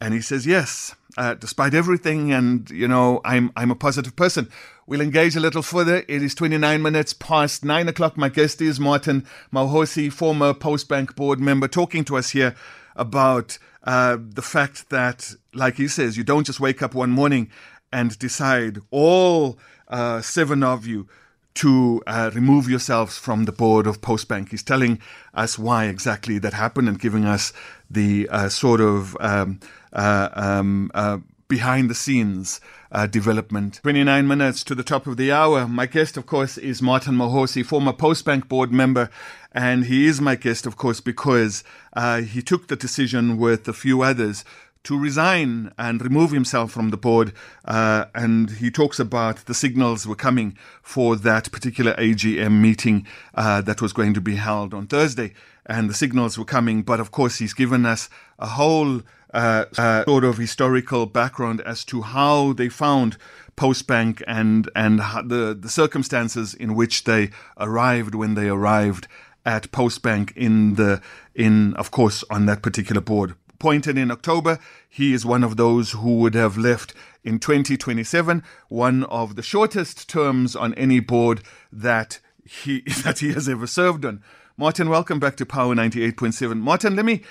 [0.00, 2.32] And he says, yes, uh, despite everything.
[2.32, 4.50] And, you know, I'm, I'm a positive person.
[4.86, 6.04] We'll engage a little further.
[6.08, 8.16] It is 29 minutes past nine o'clock.
[8.16, 12.54] My guest is Martin Mahosi, former Post Bank board member, talking to us here
[12.96, 17.50] about uh, the fact that, like he says, you don't just wake up one morning
[17.92, 21.08] and decide all uh, seven of you
[21.54, 24.50] to uh, remove yourselves from the board of Postbank.
[24.50, 25.00] He's telling
[25.34, 27.52] us why exactly that happened and giving us
[27.90, 29.60] the uh, sort of um,
[29.92, 32.60] uh, um, uh, behind the scenes
[32.92, 33.80] uh, development.
[33.82, 35.66] 29 minutes to the top of the hour.
[35.66, 39.10] My guest, of course, is Martin Mahosi, former Postbank board member.
[39.52, 43.72] And he is my guest, of course, because uh, he took the decision with a
[43.72, 44.44] few others
[44.84, 47.32] to resign and remove himself from the board.
[47.64, 53.60] Uh, and he talks about the signals were coming for that particular AGM meeting uh,
[53.62, 55.32] that was going to be held on Thursday.
[55.66, 60.04] And the signals were coming, but of course, he's given us a whole uh, uh
[60.04, 63.16] sort of historical background as to how they found
[63.56, 69.06] Postbank and and the the circumstances in which they arrived when they arrived
[69.44, 71.00] at Postbank in the
[71.34, 74.58] in of course on that particular board appointed in October.
[74.88, 80.08] He is one of those who would have left in 2027, one of the shortest
[80.08, 84.22] terms on any board that he that he has ever served on.
[84.56, 86.58] Martin, welcome back to Power 98.7.
[86.58, 87.22] Martin, let me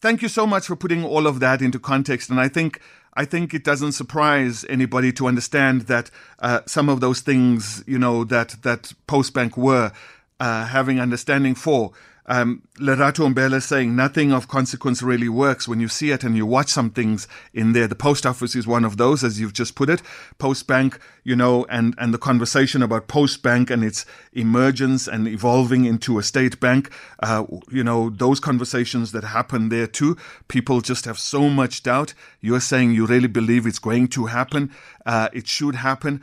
[0.00, 2.30] thank you so much for putting all of that into context.
[2.30, 2.80] And I think
[3.14, 7.98] I think it doesn't surprise anybody to understand that uh, some of those things, you
[7.98, 9.90] know, that that Postbank were
[10.38, 11.90] uh, having understanding for.
[12.26, 16.46] Um, Lerato Umbela saying nothing of consequence really works when you see it and you
[16.46, 17.86] watch some things in there.
[17.86, 20.00] The post office is one of those, as you've just put it.
[20.38, 26.18] Postbank, you know, and, and the conversation about Postbank and its emergence and evolving into
[26.18, 26.90] a state bank,
[27.22, 30.16] uh, you know, those conversations that happen there too.
[30.48, 32.14] People just have so much doubt.
[32.40, 34.70] You're saying you really believe it's going to happen.
[35.04, 36.22] Uh, it should happen.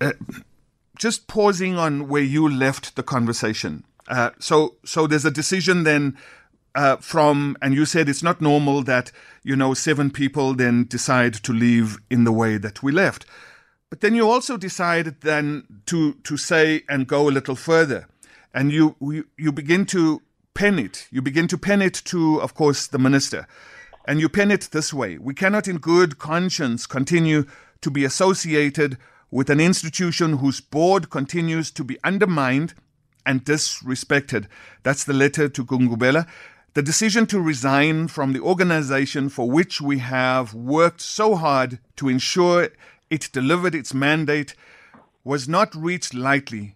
[0.00, 0.12] Uh,
[0.96, 6.16] just pausing on where you left the conversation uh, so so there's a decision then
[6.74, 9.12] uh, from, and you said it's not normal that
[9.42, 13.24] you know seven people then decide to leave in the way that we left,
[13.90, 18.08] but then you also decided then to to say and go a little further,
[18.52, 20.20] and you you, you begin to
[20.54, 21.06] pen it.
[21.10, 23.46] You begin to pen it to, of course, the minister,
[24.06, 27.46] and you pen it this way: We cannot, in good conscience, continue
[27.80, 28.98] to be associated
[29.30, 32.74] with an institution whose board continues to be undermined
[33.26, 34.46] and disrespected.
[34.82, 36.26] That's the letter to Gungubele.
[36.74, 42.08] The decision to resign from the organization for which we have worked so hard to
[42.08, 42.70] ensure
[43.10, 44.54] it delivered its mandate
[45.22, 46.74] was not reached lightly.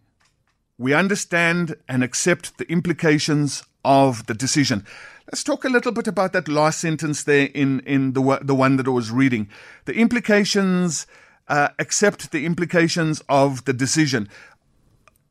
[0.79, 4.87] We understand and accept the implications of the decision.
[5.27, 8.77] Let's talk a little bit about that last sentence there in, in the, the one
[8.77, 9.49] that I was reading.
[9.85, 11.07] The implications,
[11.49, 14.29] uh, accept the implications of the decision.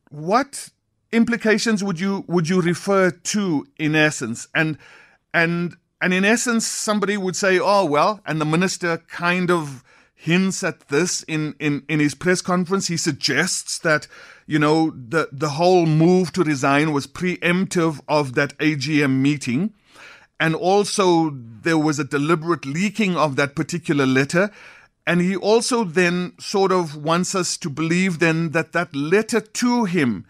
[0.10, 0.70] What
[1.12, 4.48] implications would you would you refer to in essence?
[4.54, 4.78] And
[5.34, 9.84] and and in essence somebody would say oh well and the minister kind of
[10.16, 12.88] hints at this in in in his press conference.
[12.88, 14.08] He suggests that
[14.46, 19.74] you know the the whole move to resign was preemptive of that AGM meeting.
[20.40, 24.52] And also there was a deliberate leaking of that particular letter.
[25.08, 29.86] And he also then sort of wants us to believe then that that letter to
[29.86, 30.26] him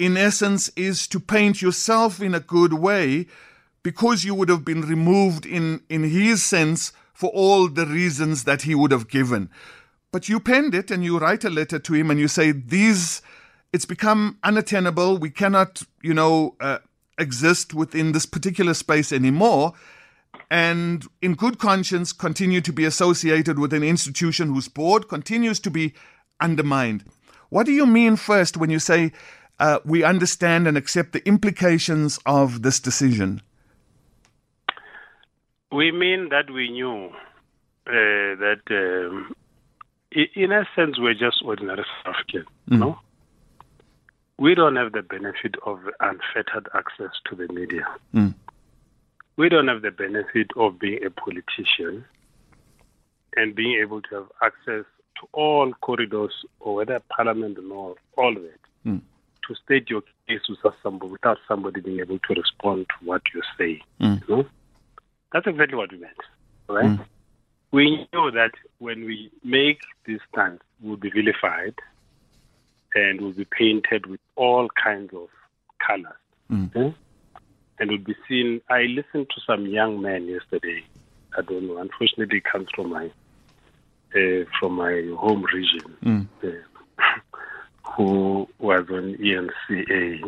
[0.00, 3.26] in essence, is to paint yourself in a good way
[3.82, 8.62] because you would have been removed in, in his sense for all the reasons that
[8.62, 9.50] he would have given.
[10.10, 13.20] But you penned it and you write a letter to him and you say, These,
[13.74, 15.18] it's become unattainable.
[15.18, 16.78] We cannot, you know, uh,
[17.18, 19.74] exist within this particular space anymore.
[20.50, 25.70] And in good conscience, continue to be associated with an institution whose board continues to
[25.70, 25.92] be
[26.40, 27.04] undermined.
[27.50, 29.12] What do you mean first when you say
[29.60, 33.42] uh, we understand and accept the implications of this decision?
[35.70, 37.10] We mean that we knew
[37.86, 39.32] uh, that, um,
[40.10, 42.46] in a sense, we're just ordinary South Africans.
[42.70, 42.78] Mm.
[42.78, 42.98] No,
[44.38, 47.86] we don't have the benefit of unfettered access to the media.
[48.14, 48.34] Mm.
[49.36, 52.04] We don't have the benefit of being a politician
[53.36, 54.84] and being able to have access
[55.20, 58.60] to all corridors or whether parliament or all of it.
[58.86, 59.02] Mm
[59.50, 63.42] to state your case without somebody, without somebody being able to respond to what you
[63.58, 63.82] say.
[64.00, 64.28] Mm.
[64.28, 64.46] You know?
[65.32, 66.16] That's exactly what we meant,
[66.68, 66.84] right?
[66.84, 67.04] Mm.
[67.72, 71.74] We know that when we make this stance, we'll be vilified
[72.94, 75.28] and we'll be painted with all kinds of
[75.84, 76.14] colors.
[76.50, 76.74] Mm.
[76.76, 76.94] Okay?
[77.78, 78.60] And we'll be seen.
[78.68, 80.84] I listened to some young man yesterday.
[81.36, 81.78] I don't know.
[81.78, 83.06] Unfortunately, it comes from my
[84.14, 85.96] uh, from my home region.
[86.04, 86.28] Mm.
[86.42, 86.56] Uh,
[87.96, 90.20] who was on eNCA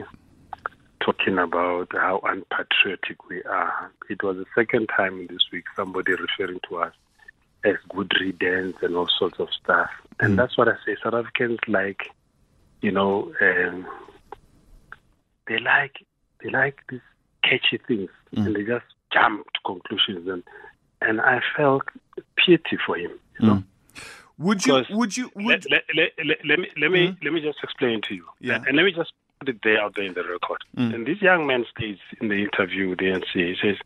[1.00, 3.92] talking about how unpatriotic we are.
[4.08, 6.94] It was the second time this week somebody referring to us
[7.64, 9.90] as good riddance and all sorts of stuff.
[10.20, 10.36] And mm.
[10.36, 10.96] that's what I say.
[11.02, 12.10] South Africans like,
[12.80, 13.86] you know, um,
[15.48, 16.04] they like
[16.42, 17.00] they like these
[17.44, 18.46] catchy things mm.
[18.46, 20.42] and they just jump to conclusions and
[21.00, 21.82] and I felt
[22.36, 23.54] pity for him, you know.
[23.54, 23.64] Mm.
[24.42, 24.84] Would you?
[24.90, 25.30] Would you?
[25.36, 25.66] Would...
[25.70, 27.24] Let, let, let, let, me let me mm-hmm.
[27.24, 28.26] let me just explain to you.
[28.40, 28.62] Yeah.
[28.66, 30.62] And let me just put it there out there in the record.
[30.76, 30.94] Mm.
[30.94, 33.76] And this young man states in the interview with the eNCA, he says,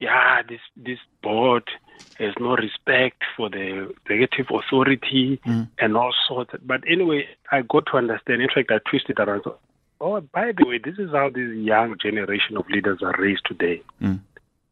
[0.00, 1.64] "Yeah, this this board
[2.18, 5.68] has no respect for the executive authority mm.
[5.78, 8.42] and all sorts." But anyway, I got to understand.
[8.42, 9.42] In fact, I twisted around.
[9.98, 13.82] Oh, by the way, this is how this young generation of leaders are raised today.
[14.02, 14.20] Mm.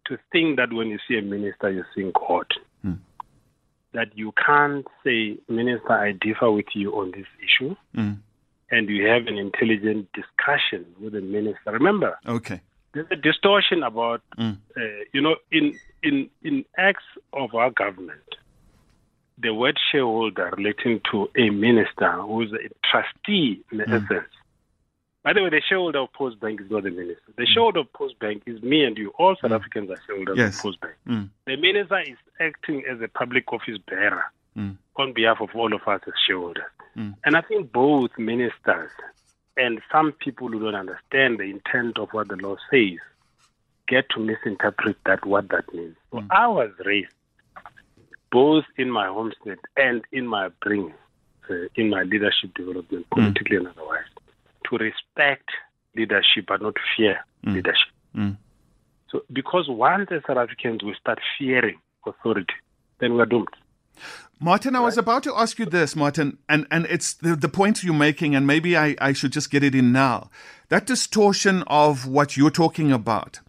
[0.07, 2.47] To think that when you see a minister, you see God
[3.95, 8.19] that you can't say, Minister, I differ with you on this issue, mm.
[8.71, 11.71] and you have an intelligent discussion with the minister.
[11.73, 12.61] Remember, okay,
[12.93, 14.59] there's a distortion about, mm.
[14.77, 14.81] uh,
[15.13, 18.21] you know, in in in acts of our government,
[19.39, 23.87] the word shareholder relating to a minister who is a trustee in mm.
[23.89, 24.29] essence
[25.25, 27.33] by the way, the shareholder of Postbank is not the minister.
[27.37, 27.55] The mm.
[27.55, 29.11] shareholder of Postbank is me and you.
[29.19, 29.57] All South mm.
[29.57, 30.59] Africans are shareholders yes.
[30.59, 30.93] of Postbank.
[31.09, 31.31] Mm.
[31.47, 34.25] The minister is acting as a public office bearer
[34.57, 34.77] mm.
[34.97, 36.65] on behalf of all of us as shareholders.
[36.95, 37.15] Mm.
[37.25, 38.91] And I think both ministers
[39.57, 42.99] and some people who don't understand the intent of what the law says
[43.89, 45.97] get to misinterpret that what that means.
[46.11, 46.27] So Mm.
[46.31, 47.13] I was raised
[48.31, 50.95] both in my home state and in my upbringing,
[51.49, 54.05] uh, in my leadership development, politically and otherwise,
[54.69, 55.49] to respect
[55.97, 57.89] leadership but not fear leadership.
[58.17, 58.37] Mm.
[59.11, 62.55] So because once as South Africans we start fearing authority,
[63.01, 63.49] then we're doomed.
[64.41, 67.85] Martin, I was about to ask you this, Martin, and, and it's the, the point
[67.85, 70.31] you're making, and maybe I, I should just get it in now.
[70.69, 73.41] That distortion of what you're talking about,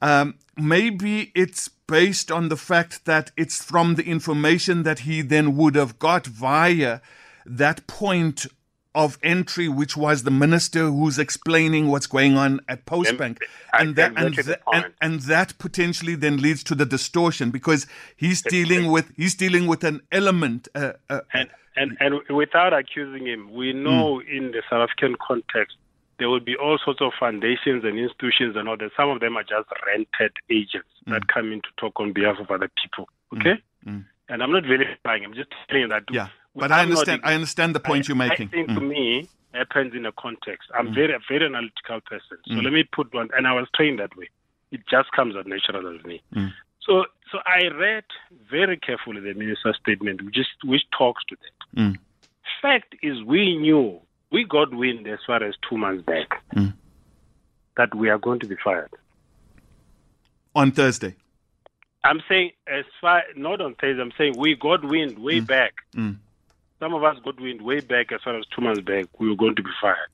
[0.00, 5.56] um, maybe it's based on the fact that it's from the information that he then
[5.56, 7.00] would have got via
[7.44, 8.46] that point
[8.94, 13.38] of entry, which was the minister who's explaining what's going on at Postbank,
[13.72, 18.42] and that and, that and, and that potentially then leads to the distortion because he's
[18.42, 20.68] dealing with he's dealing with an element.
[20.74, 23.82] Uh, uh, uh, And, and, and without accusing him, we hmm.
[23.82, 25.76] know in the South African context,
[26.18, 28.92] there will be all sorts of foundations and institutions and all that.
[28.96, 31.32] Some of them are just rented agents that hmm.
[31.32, 33.08] come in to talk on behalf of other people.
[33.32, 33.40] Hmm.
[33.40, 33.62] Okay?
[34.28, 36.04] And I'm not verifying, I'm just telling you that.
[36.10, 37.20] yeah, but I understand.
[37.24, 38.48] I understand the point you're making.
[38.48, 38.88] I think to Mm.
[38.88, 40.70] me happens in a context.
[40.74, 42.64] I'm very very analytical person, so Mm.
[42.64, 43.28] let me put one.
[43.36, 44.28] And I was trained that way.
[44.72, 46.22] It just comes out natural with me.
[46.34, 46.52] Mm.
[46.80, 48.04] So so I read
[48.50, 51.80] very carefully the minister's statement, which is, which talks to that.
[51.80, 51.98] Mm.
[52.62, 56.72] Fact is, we knew we got wind as far as two months back Mm.
[57.76, 58.90] that we are going to be fired.
[60.56, 61.14] on Thursday.
[62.04, 64.00] I'm saying as far not on Thursday.
[64.00, 65.74] I'm saying we got wind way back.
[65.96, 66.18] Mm.
[66.84, 69.06] Some of us got wind way back as far as two months back.
[69.18, 70.10] We were going to be fired,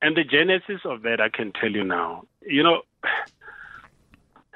[0.00, 2.22] and the genesis of that I can tell you now.
[2.46, 2.82] You know,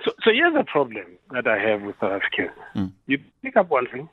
[0.04, 2.56] so so here's a problem that I have with South Africans.
[2.76, 2.92] Mm.
[3.08, 4.08] You pick up one thing,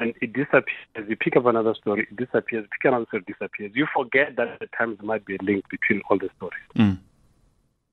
[0.00, 1.08] and it disappears.
[1.08, 2.64] You pick up another story, it disappears.
[2.64, 3.70] You Pick another story, it disappears.
[3.76, 6.98] You forget that at times there might be a link between all the stories Mm.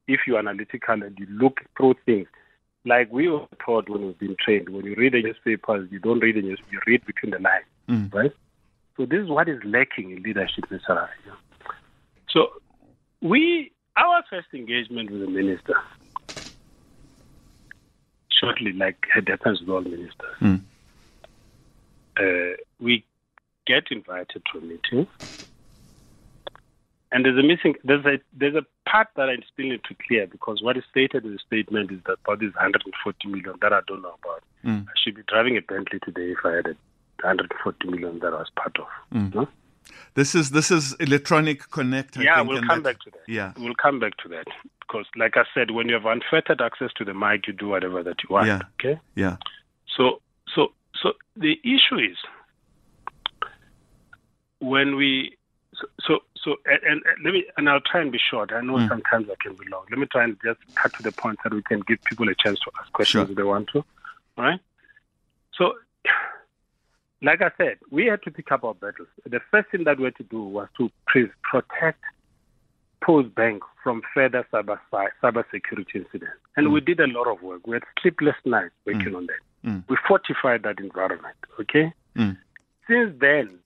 [0.07, 2.27] if you're analytical and you look through things,
[2.83, 6.19] like we were taught when we've been trained, when you read the newspapers, you don't
[6.19, 8.13] read the news, you read between the lines, Mm.
[8.13, 8.31] right?
[8.97, 11.37] So this is what is lacking in leadership in South Africa.
[12.29, 12.47] So
[13.21, 15.75] we, our first engagement with the minister,
[18.39, 20.61] shortly, like it happens with all ministers, Mm.
[22.19, 23.05] uh, we
[23.67, 25.07] get invited to a meeting.
[27.13, 30.27] And there's a missing there's a there's a part that I still need to clear
[30.27, 33.81] because what is stated in the statement is that about this 140 million that I
[33.85, 34.43] don't know about.
[34.63, 34.87] Mm.
[34.87, 36.75] I should be driving a Bentley today if I had a
[37.23, 38.87] 140 million that I was part of.
[39.13, 39.35] Mm.
[39.35, 39.47] No?
[40.13, 42.17] This is this is electronic connect.
[42.17, 43.21] I Yeah, think, we'll come that- back to that.
[43.27, 44.45] Yeah, We'll come back to that
[44.81, 48.03] because, like I said, when you have unfettered access to the mic, you do whatever
[48.03, 48.47] that you want.
[48.47, 48.59] Yeah.
[48.79, 48.99] Okay.
[49.15, 49.37] yeah.
[49.97, 50.21] So,
[50.53, 52.17] so, so the issue is
[54.59, 55.37] when we,
[55.73, 58.51] so, so, so and, and let me, and I'll try and be short.
[58.51, 58.87] I know Mm.
[58.89, 59.85] sometimes I can be long.
[59.89, 62.27] Let me try and just cut to the point so that we can give people
[62.29, 63.31] a chance to ask questions Sure.
[63.31, 63.79] if they want to.
[64.37, 64.59] All right.
[65.53, 65.73] So,
[67.21, 69.07] like I said, we had to pick up our battles.
[69.25, 70.89] The first thing that we had to do was to
[71.43, 72.01] protect
[73.03, 77.65] Post Bank from further cyber cyber security incidents, and we did a lot of work.
[77.65, 79.69] We had sleepless nights working on that.
[79.69, 79.83] Mm.
[79.89, 81.35] We fortified that environment.
[81.59, 81.93] Okay.
[82.15, 82.37] Mm.
[82.87, 83.59] Since then,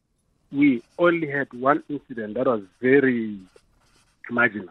[0.51, 3.39] we only had one incident that was very
[4.29, 4.69] marginal.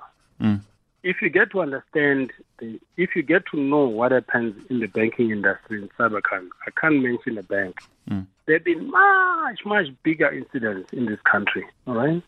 [1.05, 4.87] If you get to understand, the, if you get to know what happens in the
[4.87, 7.77] banking industry in cybercrime, I can't mention a bank.
[8.11, 8.27] Mm.
[8.47, 11.64] There have been much, much bigger incidents in this country.
[11.87, 12.23] All right.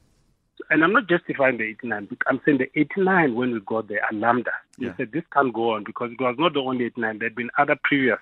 [0.71, 2.05] And I'm not justifying the 89.
[2.11, 4.53] but I'm saying the 89 when we got the Lambda.
[4.79, 4.97] They Yeah.
[4.99, 7.19] said this can't go on because it was not the only 89.
[7.19, 8.19] There had been other previous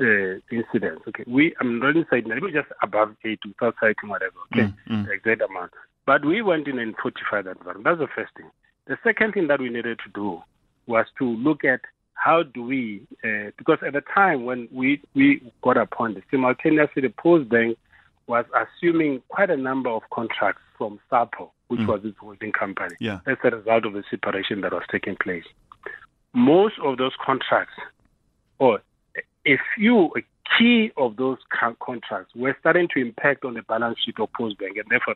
[0.00, 1.02] uh, incidents.
[1.08, 2.26] Okay, we I'm not inside.
[2.26, 4.36] Let me just above eight without citing whatever.
[4.52, 5.06] Okay, Mm, mm.
[5.06, 5.72] the exact amount.
[6.06, 7.84] But we went in and fortified that environment.
[7.84, 8.50] That's the first thing.
[8.86, 10.42] The second thing that we needed to do
[10.86, 11.80] was to look at
[12.14, 17.08] how do we, uh, because at the time when we we got appointed, simultaneously the
[17.10, 17.78] Post Bank
[18.26, 21.86] was assuming quite a number of contracts from SAPO, which Mm.
[21.88, 23.20] was its holding company Yeah.
[23.26, 25.44] as a result of the separation that was taking place.
[26.32, 27.74] Most of those contracts,
[28.58, 28.80] or
[29.44, 30.22] a few, a
[30.56, 31.38] key of those
[31.80, 35.14] contracts, were starting to impact on the balance sheet of Postbank and therefore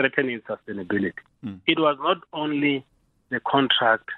[0.00, 1.12] threatening sustainability.
[1.44, 1.60] Mm.
[1.66, 2.84] It was not only
[3.30, 4.08] the contract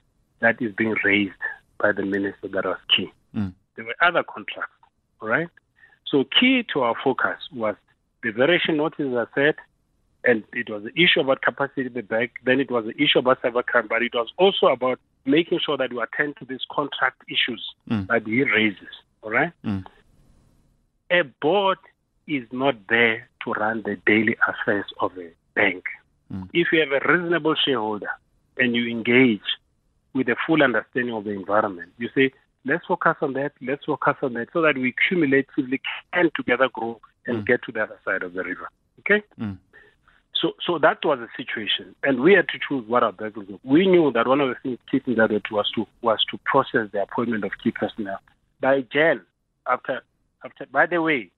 [0.41, 1.33] that is being raised
[1.79, 3.13] by the minister that was key.
[3.35, 3.53] Mm.
[3.77, 4.73] There were other contracts,
[5.21, 5.49] all right?
[6.07, 7.75] So key to our focus was
[8.23, 9.55] the variation notice I said,
[10.25, 12.33] and it was the issue about capacity in the bank.
[12.45, 15.93] Then it was the issue about cybercrime, but it was also about making sure that
[15.93, 18.07] we attend to these contract issues Mm.
[18.07, 18.95] that he raises.
[19.23, 19.53] All right.
[19.65, 19.85] Mm.
[21.11, 21.79] A board
[22.27, 25.85] is not there to run the daily affairs of a bank.
[26.33, 26.49] Mm.
[26.55, 28.09] if you have a reasonable shareholder
[28.57, 29.41] and you engage
[30.15, 32.33] with a full understanding of the environment, you say,
[32.65, 35.81] let's focus on that, let's focus on that, so that we cumulatively
[36.13, 37.47] can together grow and Mm.
[37.47, 38.69] get to the other side of the river.
[39.01, 39.23] Okay?
[39.39, 39.59] Mm.
[40.35, 43.47] So, so that was the situation, and we had to choose what our best was.
[43.63, 47.03] We knew that one of the things keeping that was to was to process the
[47.03, 48.19] appointment of key personnel
[48.61, 49.21] by Jan.
[49.69, 50.03] After,
[50.45, 50.67] after.
[50.67, 51.31] By the way,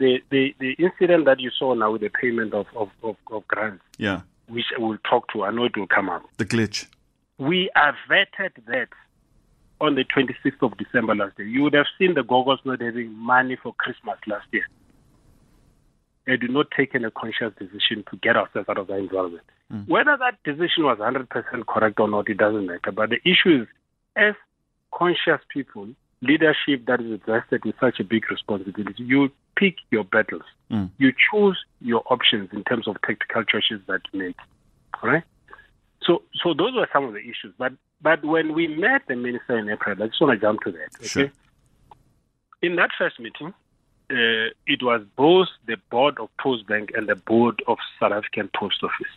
[0.00, 3.46] the, the, the incident that you saw now with the payment of, of, of, of
[3.46, 4.22] grants, Yeah.
[4.48, 6.22] which we'll talk to, I know it will come up.
[6.38, 6.86] The glitch.
[7.38, 8.88] We averted that
[9.80, 11.46] on the 26th of December last year.
[11.46, 14.66] You would have seen the goggles not having money for Christmas last year.
[16.26, 19.44] They did not take a conscious decision to get ourselves out of that environment.
[19.72, 19.88] Mm.
[19.88, 22.92] Whether that decision was 100% correct or not, it doesn't matter.
[22.92, 23.68] But the issue is,
[24.16, 24.34] as
[24.92, 25.88] conscious people,
[26.22, 29.30] leadership that is invested with such a big responsibility, you
[29.60, 30.42] pick your battles.
[30.70, 30.90] Mm.
[30.98, 34.36] You choose your options in terms of tactical choices that you make.
[35.02, 35.22] All right?
[36.02, 37.52] So, so those were some of the issues.
[37.58, 40.72] But, but when we met the minister in April, I just want to jump to
[40.72, 40.94] that.
[40.96, 41.06] Okay?
[41.06, 41.32] Sure.
[42.62, 43.52] In that first meeting,
[44.10, 48.50] uh, it was both the board of Post Bank and the board of South African
[48.54, 49.12] Post Office.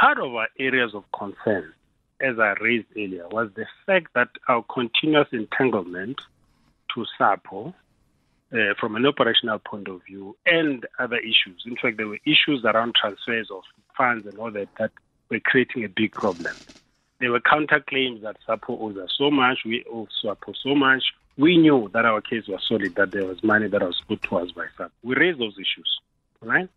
[0.00, 1.72] Part of our areas of concern,
[2.20, 6.20] as I raised earlier, was the fact that our continuous entanglement
[6.94, 7.74] to SAPO
[8.52, 11.62] uh, from an operational point of view and other issues.
[11.66, 13.62] In fact, there were issues around transfers of
[13.96, 14.90] funds and all that that
[15.30, 16.54] were creating a big problem.
[17.20, 21.02] There were counterclaims that SAPO owes us so much, we owe SAPO so much.
[21.38, 24.36] We knew that our case was solid, that there was money that was put to
[24.36, 24.90] us by SAPO.
[25.02, 26.00] We raised those issues,
[26.42, 26.68] right?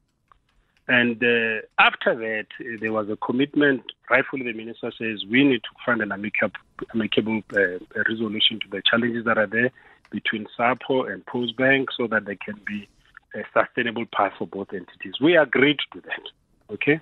[0.88, 3.82] And uh, after that, uh, there was a commitment.
[4.09, 6.59] Rightfully, the minister says we need to find an amicable,
[6.93, 9.71] amicable uh, resolution to the challenges that are there
[10.12, 12.88] between SAPO and Postbank so that there can be
[13.36, 15.16] a sustainable path for both entities.
[15.22, 16.74] We agreed to that.
[16.74, 16.99] Okay?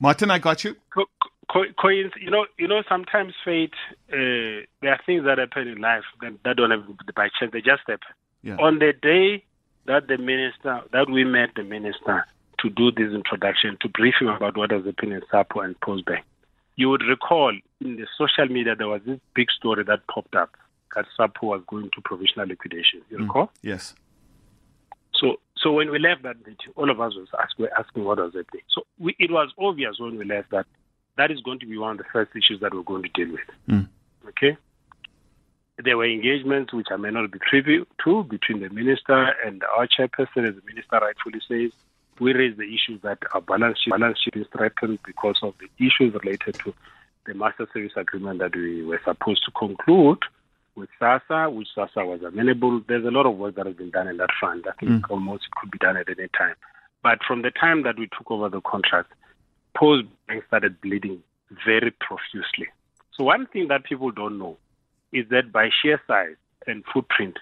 [0.00, 0.74] Martin, I got you.
[0.92, 1.06] Co-
[1.50, 3.74] co- coinc- you know, you know, sometimes fate.
[4.12, 7.60] Uh, there are things that happen in life that, that don't happen by chance; they
[7.60, 8.14] just happen.
[8.42, 8.56] Yeah.
[8.56, 9.44] On the day
[9.86, 12.24] that the minister, that we met the minister
[12.58, 16.22] to do this introduction, to brief him about what has happened in SAPO and Postbank,
[16.76, 20.50] you would recall in the social media there was this big story that popped up
[20.94, 23.00] that SAPO was going to provisional liquidation.
[23.10, 23.50] You recall?
[23.62, 23.94] Yes.
[25.14, 28.18] So, so when we left that meeting, all of us was ask, were asking what
[28.18, 28.62] was happening.
[28.68, 30.66] So we, it was obvious when we left that
[31.16, 33.32] that is going to be one of the first issues that we're going to deal
[33.32, 33.40] with.
[33.68, 33.88] Mm.
[34.28, 34.56] Okay.
[35.82, 39.86] There were engagements which I may not be privy to between the minister and our
[39.86, 41.72] chairperson, as the minister rightfully says.
[42.20, 45.68] We raised the issue that our balance sheet, balance sheet is threatened because of the
[45.84, 46.74] issues related to
[47.26, 50.18] the master service agreement that we were supposed to conclude
[50.74, 52.80] with SASSA, which SASSA was amenable.
[52.86, 54.64] There's a lot of work that has been done in that fund.
[54.68, 55.10] I think mm.
[55.10, 56.54] almost it could be done at any time.
[57.02, 59.12] But from the time that we took over the contract,
[59.76, 61.22] Post Bank started bleeding
[61.64, 62.68] very profusely.
[63.16, 64.56] So one thing that people don't know
[65.12, 66.36] is that by sheer size
[66.66, 67.38] and footprint,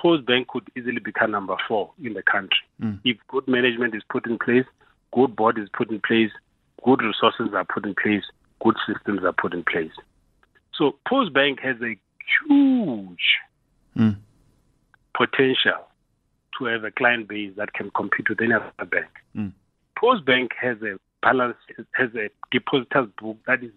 [0.00, 2.58] Post Bank could easily become number four in the country.
[3.04, 4.64] If good management is put in place,
[5.12, 6.30] good board is put in place,
[6.84, 8.24] good resources are put in place,
[8.64, 9.92] good systems are put in place.
[10.74, 11.96] So Post Bank has a
[12.48, 13.38] huge
[13.96, 14.16] Mm.
[15.14, 15.86] potential
[16.58, 19.10] to have a client base that can compete with any other bank.
[19.36, 19.52] Mm.
[19.96, 21.56] Post Bank has a balance,
[21.92, 23.70] has a depositors book that is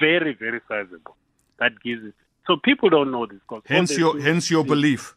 [0.00, 1.16] very, very sizable.
[1.58, 2.14] That gives it.
[2.46, 3.38] So people don't know this.
[3.66, 5.14] Hence your hence your belief.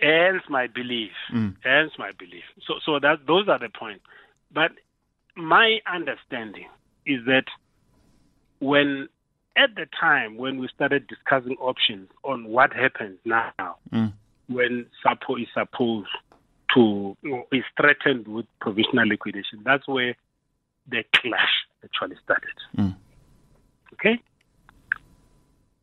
[0.00, 1.10] Hence my belief.
[1.34, 1.56] Mm.
[1.62, 2.44] Hence my belief.
[2.66, 4.04] So, so that those are the points.
[4.52, 4.72] But
[5.36, 6.68] my understanding
[7.06, 7.44] is that
[8.60, 9.08] when
[9.56, 14.12] at the time when we started discussing options on what happens now, Mm.
[14.46, 16.08] when Sapo is supposed
[16.74, 17.16] to
[17.52, 20.14] is threatened with provisional liquidation, that's where
[20.88, 22.54] the clash actually started.
[22.76, 22.94] Mm.
[23.94, 24.20] Okay.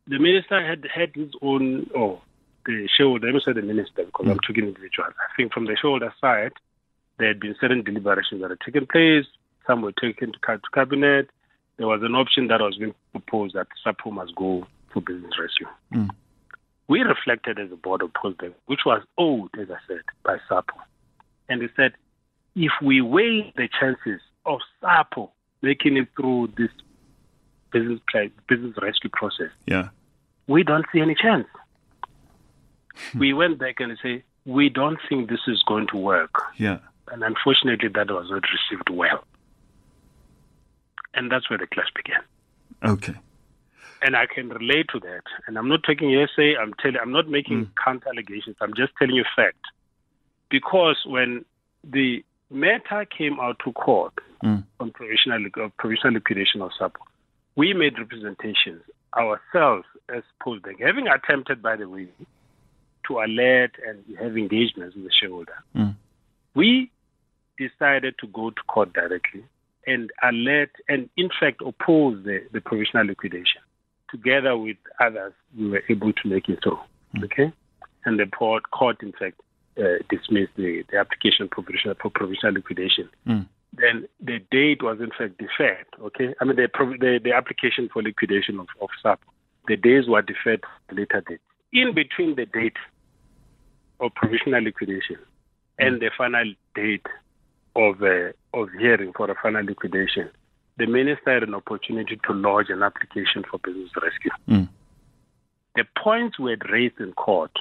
[0.08, 2.22] The minister had had his own, or
[2.66, 5.08] the shareholder, let me say the minister because I'm talking individual.
[5.08, 6.52] I think from the shareholder side,
[7.18, 9.24] there had been certain deliberations that had taken place.
[9.66, 11.30] Some were taken to, to cabinet.
[11.78, 15.66] There was an option that was being proposed that SAPO must go for business rescue.
[15.92, 16.10] Mm.
[16.88, 20.74] We reflected as a board of Postbank, which was owed, as I said, by SAPO.
[21.48, 21.92] And we said,
[22.54, 25.30] if we weigh the chances of SAPO
[25.62, 26.70] making it through this
[27.72, 28.00] business,
[28.48, 29.88] business rescue process, Yeah.
[30.46, 31.46] we don't see any chance.
[33.18, 36.34] We went back and say, we don't think this is going to work.
[36.56, 36.78] Yeah.
[37.12, 39.24] And unfortunately, that was not received well.
[41.14, 42.20] And that's where the clash began.
[42.84, 43.14] Okay.
[44.02, 45.22] And I can relate to that.
[45.46, 46.54] And I'm not taking essay.
[46.56, 46.98] I'm telling.
[47.00, 48.56] I'm not making counter allegations.
[48.60, 49.58] I'm just telling you fact.
[50.50, 51.44] Because when
[51.82, 54.12] the matter came out to court
[54.44, 54.64] Mm.
[54.80, 57.00] on provisional, uh, provisional liquidation of SAPO.
[57.54, 58.82] We made representations
[59.16, 62.08] ourselves as Postbank, having attempted, by the way,
[63.08, 65.56] to alert and have engagements with the shareholder.
[65.74, 65.96] Mm.
[66.54, 66.90] We
[67.58, 69.44] decided to go to court directly
[69.86, 73.62] and alert and, in fact, oppose the, the provisional liquidation.
[74.10, 76.78] Together with others, we were able to make it through.
[77.24, 77.52] Okay?
[78.04, 79.40] And the court, court in fact,
[79.78, 83.08] uh, dismissed the, the application provisional, for provisional liquidation.
[83.26, 83.46] Mm.
[83.72, 85.86] Then the date was in fact deferred.
[86.00, 89.20] Okay, I mean the the, the application for liquidation of, of SAP,
[89.68, 91.40] the days were deferred later date.
[91.72, 92.76] In between the date
[94.00, 95.16] of provisional liquidation
[95.78, 97.06] and the final date
[97.74, 100.30] of uh, of hearing for a final liquidation,
[100.78, 104.30] the minister had an opportunity to lodge an application for business rescue.
[104.48, 104.68] Mm.
[105.74, 107.52] The points we had raised in court,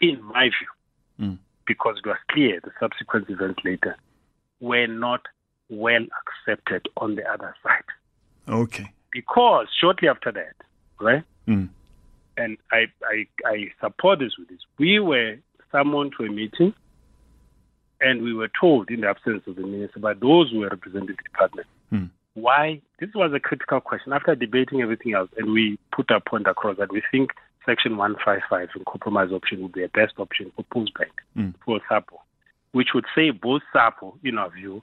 [0.00, 0.68] in my view,
[1.26, 1.38] Mm.
[1.66, 3.96] because it was clear the subsequent events later,
[4.60, 5.22] were not
[5.68, 7.82] well accepted on the other side.
[8.48, 8.92] Okay.
[9.10, 10.54] Because shortly after that,
[11.00, 11.68] right, Mm.
[12.38, 15.36] And I, I, I support this with this, we were
[15.72, 16.72] summoned to a meeting
[18.00, 21.16] and we were told in the absence of the minister by those who were representing
[21.16, 22.10] the department Mm.
[22.34, 26.46] why this was a critical question after debating everything else and we put our point
[26.46, 27.30] across that we think
[27.64, 31.54] section 155 and compromise option would be a best option for Postbank Mm.
[31.64, 32.16] for SAPO,
[32.72, 34.82] which would save both SAPO, in our view,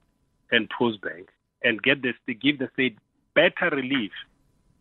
[0.51, 1.27] and Postbank
[1.63, 2.97] and get this to give the state
[3.35, 4.11] better relief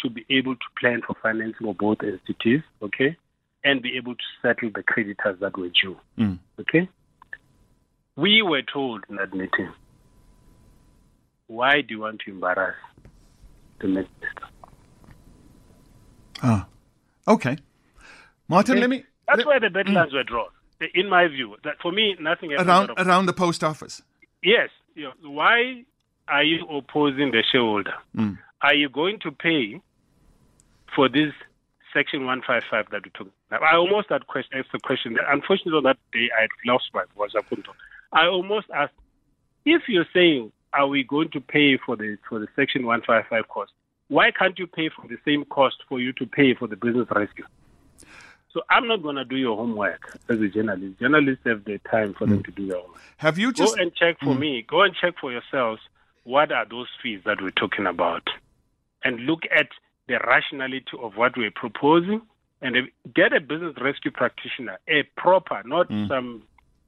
[0.05, 3.17] to be able to plan for financing of both entities, okay,
[3.65, 6.39] and be able to settle the creditors that were due, Mm.
[6.61, 6.89] okay.
[8.17, 9.71] We were told in that meeting,
[11.47, 12.77] why do you want to embarrass
[13.81, 14.29] the minister?
[16.43, 16.67] Ah.
[17.27, 17.57] Okay.
[18.49, 18.81] Martin, Okay.
[18.83, 20.49] let me That's let- where the deadlines were drawn.
[20.95, 22.67] In my view, that for me, nothing else.
[22.67, 23.07] around matters.
[23.07, 24.03] around the post office.
[24.43, 24.69] Yes.
[24.95, 25.85] You know, why
[26.29, 27.95] are you opposing the shareholder?
[28.15, 28.39] Mm.
[28.61, 29.81] Are you going to pay
[30.95, 31.33] for this
[31.93, 33.33] Section 155 that we took?
[33.51, 35.17] Now, I almost had question, asked the question.
[35.29, 37.31] Unfortunately, on that day, I had lost my voice.
[37.37, 37.77] I couldn't talk.
[38.13, 38.95] I almost asked,
[39.65, 43.73] if you're saying, are we going to pay for the for the Section 155 cost?
[44.09, 47.09] Why can't you pay for the same cost for you to pay for the business
[47.15, 47.45] rescue?
[48.53, 51.01] So I'm not going to do your homework as a journalist.
[51.01, 52.45] Journalists have the time for them mm.
[52.45, 53.01] to do their homework.
[53.17, 54.39] Have you just Go and check for mm.
[54.39, 54.65] me.
[54.69, 55.81] Go and check for yourselves
[56.25, 58.23] what are those fees that we're talking about,
[59.05, 59.69] and look at
[60.09, 62.23] the rationality of what we're proposing,
[62.63, 62.77] and
[63.15, 66.09] get a business rescue practitioner, a proper, not mm.
[66.09, 66.43] some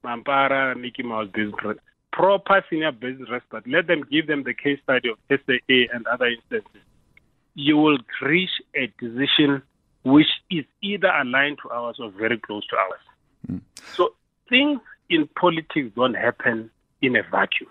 [0.04, 1.76] Mampara Mickey Mouse business,
[2.12, 3.60] proper senior business rescue.
[3.72, 6.82] Let them give them the case study of SAA and other instances.
[7.54, 9.62] You will reach a decision
[10.04, 13.00] which is either aligned to ours or very close to ours.
[13.50, 13.60] Mm.
[13.94, 14.14] So
[14.48, 16.70] things in politics don't happen
[17.02, 17.70] in a vacuum.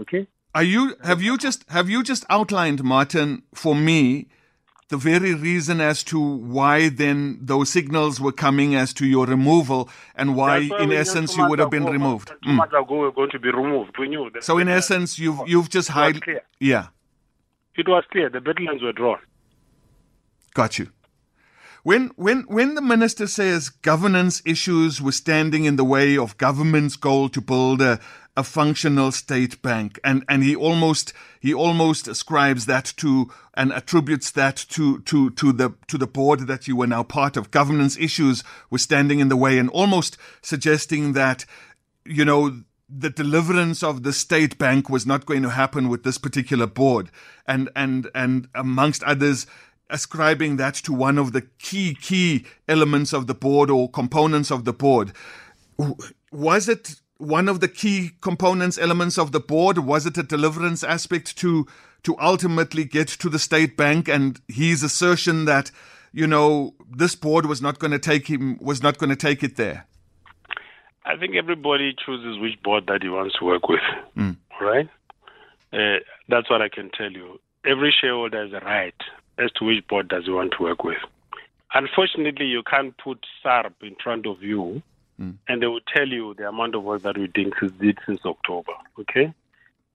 [0.00, 0.26] Okay?
[0.54, 4.28] Are you have you just have you just outlined, Martin, for me,
[4.88, 9.88] the very reason as to why then those signals were coming as to your removal
[10.14, 12.28] and why, in essence, you would have been ago- removed.
[12.44, 12.54] Two Mm.
[12.56, 13.98] months ago, we were going to be removed.
[13.98, 14.30] We knew.
[14.30, 16.20] that- So, in essence, you've you've just hide.
[16.60, 16.86] Yeah,
[17.76, 18.28] It was clear.
[18.30, 19.18] The deadlines were drawn.
[20.54, 20.88] got you.
[21.86, 26.96] When when when the minister says governance issues were standing in the way of government's
[26.96, 28.00] goal to build a,
[28.36, 34.32] a functional state bank, and, and he almost he almost ascribes that to and attributes
[34.32, 37.52] that to to to the to the board that you were now part of.
[37.52, 41.44] Governance issues were standing in the way, and almost suggesting that
[42.04, 46.18] you know the deliverance of the state bank was not going to happen with this
[46.18, 47.12] particular board,
[47.46, 49.46] and and and amongst others
[49.90, 54.64] ascribing that to one of the key key elements of the board or components of
[54.64, 55.12] the board
[56.32, 60.82] was it one of the key components elements of the board was it a deliverance
[60.82, 61.66] aspect to
[62.02, 65.70] to ultimately get to the state bank and his assertion that
[66.12, 69.42] you know this board was not going to take him was not going to take
[69.42, 69.86] it there
[71.06, 73.80] I think everybody chooses which board that he wants to work with.
[74.60, 74.88] Right?
[75.72, 77.38] Uh, that's what I can tell you.
[77.64, 78.94] Every shareholder has a right
[79.38, 80.98] as to which board does he want to work with.
[81.74, 84.82] Unfortunately, you can't put SARB in front of you
[85.16, 85.32] hmm.
[85.48, 87.52] and they will tell you the amount of work that we did
[88.06, 88.72] since, October.
[88.98, 89.34] Okay?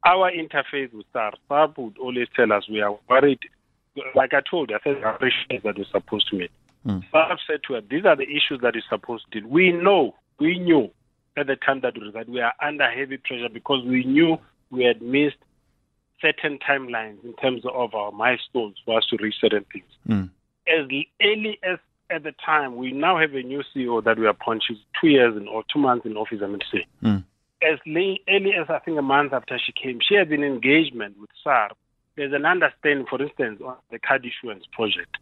[0.05, 3.39] Our interface with SARB, SARB would always tell us we are worried.
[4.15, 6.51] Like I told you, I said are that we're supposed to meet.
[6.85, 6.99] Hmm.
[7.13, 9.49] SARB said to us, these are the issues that we're supposed to deal.
[9.49, 10.91] We know, we knew
[11.37, 14.37] at the time that we that we are under heavy pressure because we knew
[14.69, 15.37] we had missed
[16.21, 19.85] certain timelines in terms of our milestones for us to reach certain things.
[20.67, 20.85] As
[21.21, 25.07] early as at the time, we now have a new CEO that we appointed two
[25.07, 26.85] years in or two months in office, I mean to say.
[27.61, 31.19] as late, early as I think a month after she came, she had been engagement
[31.19, 31.71] with SARB.
[32.17, 35.17] There's an understanding, for instance, on the card issuance project,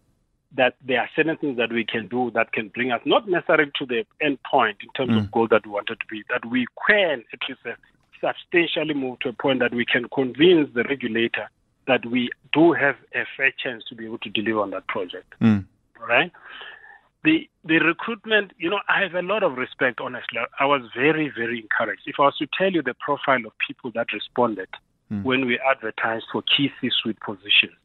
[0.56, 3.72] that there are certain things that we can do that can bring us not necessarily
[3.78, 5.24] to the end point in terms mm.
[5.24, 7.62] of goal that we wanted to be, that we can at least
[8.22, 11.50] substantially move to a point that we can convince the regulator
[11.88, 15.34] that we do have a fair chance to be able to deliver on that project.
[15.42, 15.66] Mm.
[16.00, 16.32] Right?
[17.24, 20.00] The the recruitment, you know, I have a lot of respect.
[20.00, 22.04] Honestly, I was very very encouraged.
[22.06, 24.70] If I was to tell you the profile of people that responded
[25.12, 25.24] mm.
[25.24, 27.76] when we advertised for key C-suite positions,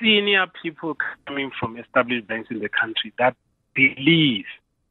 [0.00, 3.34] senior people coming from established banks in the country that
[3.74, 4.44] believe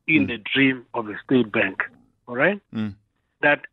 [0.07, 0.27] in mm.
[0.27, 1.83] the dream of a state bank.
[2.27, 2.95] All right, mm.
[3.41, 3.65] that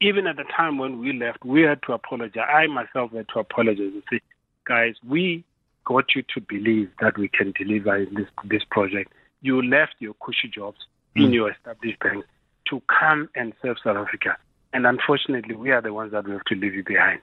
[0.00, 2.46] even at the time when we left, we had to apologize.
[2.48, 4.20] I myself had to apologize and say,
[4.66, 5.44] guys, we
[5.84, 9.12] got you to believe that we can deliver in this this project.
[9.40, 10.78] You left your cushy jobs
[11.16, 11.24] mm.
[11.24, 12.24] in your established bank
[12.68, 14.36] to come and serve South Africa.
[14.72, 17.20] And unfortunately, we are the ones that we have to leave you behind.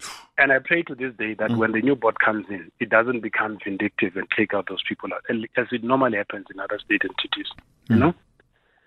[0.40, 1.56] And I pray to this day that mm.
[1.56, 5.10] when the new board comes in, it doesn't become vindictive and take out those people
[5.28, 7.50] as it normally happens in other state entities.
[7.88, 7.90] Mm.
[7.90, 8.14] You know,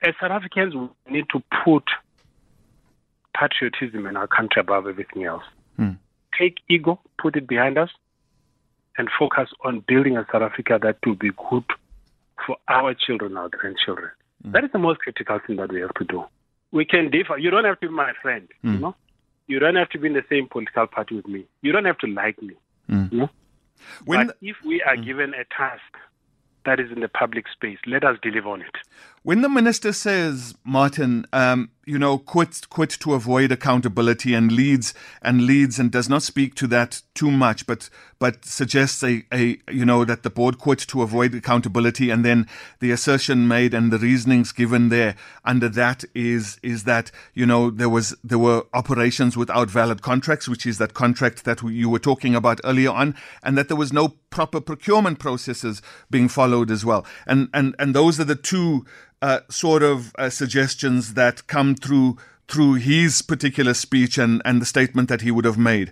[0.02, 1.84] as South Africans, we need to put
[3.34, 5.44] patriotism in our country above everything else.
[5.80, 5.98] Mm.
[6.38, 7.90] Take ego, put it behind us,
[8.98, 11.64] and focus on building a South Africa that will be good
[12.46, 14.12] for our children, our grandchildren.
[14.46, 14.54] Mm.
[14.54, 16.24] That is the most critical thing that we have to do.
[16.72, 17.38] We can differ.
[17.38, 18.74] You don't have to be my friend, mm.
[18.74, 18.96] you know.
[19.48, 21.46] You don't have to be in the same political party with me.
[21.62, 22.56] You don't have to like me.
[22.90, 23.12] Mm.
[23.12, 23.30] You know?
[24.06, 25.06] When but if we are mm.
[25.06, 25.82] given a task
[26.66, 28.76] that is in the public space, let us deliver on it.
[29.24, 34.96] When the minister says, Martin, um, you know, quit, quit to avoid accountability and leads
[35.22, 39.60] and leads and does not speak to that too much, but but suggests a, a
[39.70, 42.48] you know that the board quit to avoid accountability, and then
[42.80, 45.16] the assertion made and the reasonings given there
[45.46, 50.48] under that is is that you know there was there were operations without valid contracts,
[50.48, 53.94] which is that contract that you were talking about earlier on, and that there was
[53.94, 58.86] no proper procurement processes being followed as well, and and and those are the two
[59.22, 62.18] uh, sort of uh, suggestions that come through
[62.48, 65.92] through his particular speech and, and the statement that he would have made.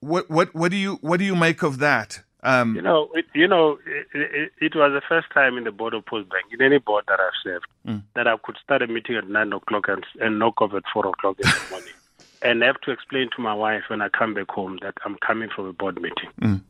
[0.00, 2.20] What what what do you what do you make of that?
[2.42, 5.72] Um, you know, it, you know, it, it, it, was the first time in the
[5.72, 8.02] board of Postbank, in any board that I've served, mm.
[8.14, 11.06] that I could start a meeting at nine o'clock and, and knock off at four
[11.06, 11.92] o'clock in the morning,
[12.40, 15.50] and have to explain to my wife when I come back home that I'm coming
[15.54, 16.30] from a board meeting.
[16.40, 16.62] Mm.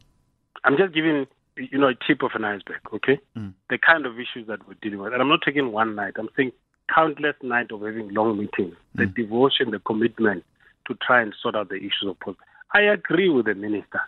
[0.65, 3.19] I'm just giving you know, a tip of an iceberg, okay?
[3.37, 3.55] Mm.
[3.69, 5.13] The kind of issues that we're dealing with.
[5.13, 6.53] And I'm not taking one night, I'm saying
[6.95, 9.15] countless nights of having long meetings, the mm.
[9.15, 10.45] devotion, the commitment
[10.87, 12.39] to try and sort out the issues of post.
[12.73, 14.01] I agree with the minister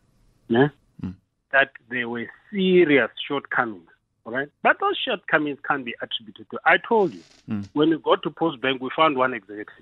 [0.48, 0.68] yeah,
[1.02, 1.14] mm.
[1.52, 3.88] that there were serious shortcomings,
[4.24, 4.48] all right?
[4.62, 6.58] But those shortcomings can be attributed to.
[6.64, 7.68] I told you, mm.
[7.72, 9.72] when we got to Post Bank, we found one executive.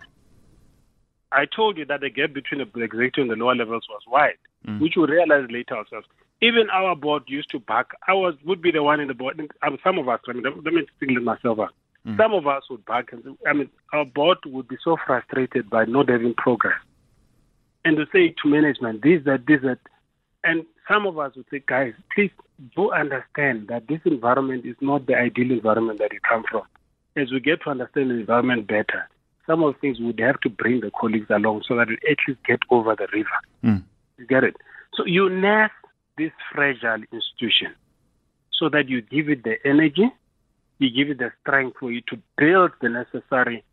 [1.32, 4.38] I told you that the gap between the executive and the lower levels was wide,
[4.66, 4.80] mm.
[4.80, 6.06] which we realized later ourselves
[6.43, 7.88] even our board used to back.
[8.09, 9.38] I was would be the one in the board.
[9.38, 11.74] And some of us, I mean, let me single myself out.
[12.07, 12.16] Mm.
[12.16, 15.84] Some of us would back, and I mean, our board would be so frustrated by
[15.84, 16.80] not having progress,
[17.84, 19.78] and to say to management, this, that, this, that,
[20.43, 22.30] and some of us would say, guys, please
[22.74, 26.62] do understand that this environment is not the ideal environment that you come from.
[27.16, 29.07] As we get to understand the environment better,
[29.47, 32.16] some of the things would have to bring the colleagues along so that we at
[32.26, 33.28] least get over the river.
[33.62, 33.82] Mm.
[34.16, 34.57] You get it?
[34.95, 35.74] So you nest
[36.20, 37.74] this fragile institution
[38.52, 40.10] so that you give it the energy,
[40.78, 43.64] you give it the strength for you to build the necessary,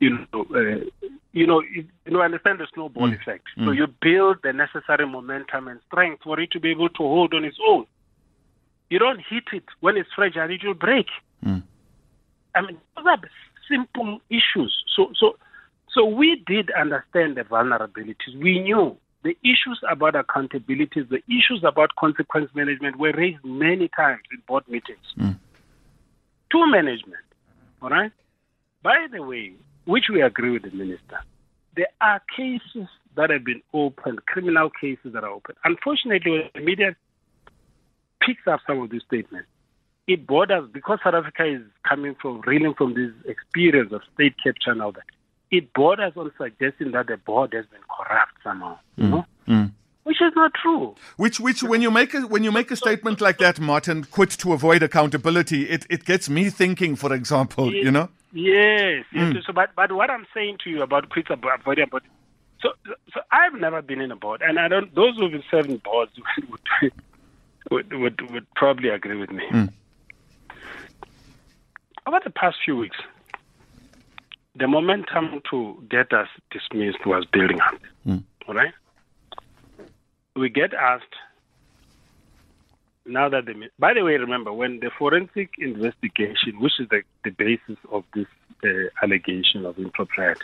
[0.00, 0.84] you know, uh,
[1.32, 3.20] you know, you, you, know, understand the snowball mm.
[3.20, 3.44] effect.
[3.56, 3.66] Mm.
[3.66, 7.34] So you build the necessary momentum and strength for it to be able to hold
[7.34, 7.86] on its own.
[8.90, 11.06] You don't hit it when it's fragile; it will break.
[11.44, 11.62] Mm.
[12.56, 13.20] I mean, those are
[13.70, 14.74] simple issues.
[14.96, 15.36] So, so,
[15.92, 18.34] so we did understand the vulnerabilities.
[18.40, 18.96] We knew
[19.26, 24.62] the issues about accountability, the issues about consequence management were raised many times in board
[24.68, 25.36] meetings mm.
[26.52, 27.24] to management.
[27.82, 28.12] All right?
[28.84, 29.52] By the way,
[29.84, 31.18] which we agree with the minister,
[31.74, 35.56] there are cases that have been opened, criminal cases that are open.
[35.64, 36.96] Unfortunately, when the media
[38.20, 39.48] picks up some of these statements,
[40.06, 44.70] it borders because South Africa is coming from reeling from this experience of state capture
[44.70, 45.02] and all that
[45.50, 48.78] it borders on suggesting that the board has been corrupt somehow.
[48.98, 49.02] Mm.
[49.02, 49.26] You know?
[49.48, 49.72] mm.
[50.04, 50.94] Which is not true.
[51.16, 54.30] Which, which, when you make a when you make a statement like that, Martin, quit
[54.30, 56.94] to avoid accountability, it, it gets me thinking.
[56.94, 58.08] For example, yes, you know.
[58.32, 59.32] Yes, yes.
[59.32, 59.44] Mm.
[59.44, 62.04] So, but but what I'm saying to you about quit avoiding about
[62.62, 62.70] so
[63.12, 64.94] so I've never been in a board, and I don't.
[64.94, 66.12] Those who've been serving boards
[66.50, 66.92] would
[67.70, 69.44] would, would, would probably agree with me.
[69.50, 69.72] Mm.
[72.06, 72.96] Over the past few weeks,
[74.58, 77.80] the momentum to get us dismissed was building up.
[78.06, 78.24] Mm.
[78.48, 78.72] All right?
[80.34, 81.14] We get asked
[83.06, 87.30] now that the by the way remember when the forensic investigation which is the, the
[87.30, 88.26] basis of this
[88.64, 88.68] uh,
[89.02, 90.40] allegation of impropriety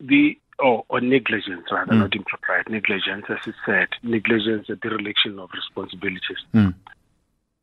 [0.00, 2.00] the or, or negligence rather Mm.
[2.00, 6.74] not impropriety negligence as it said negligence a dereliction of responsibilities Mm.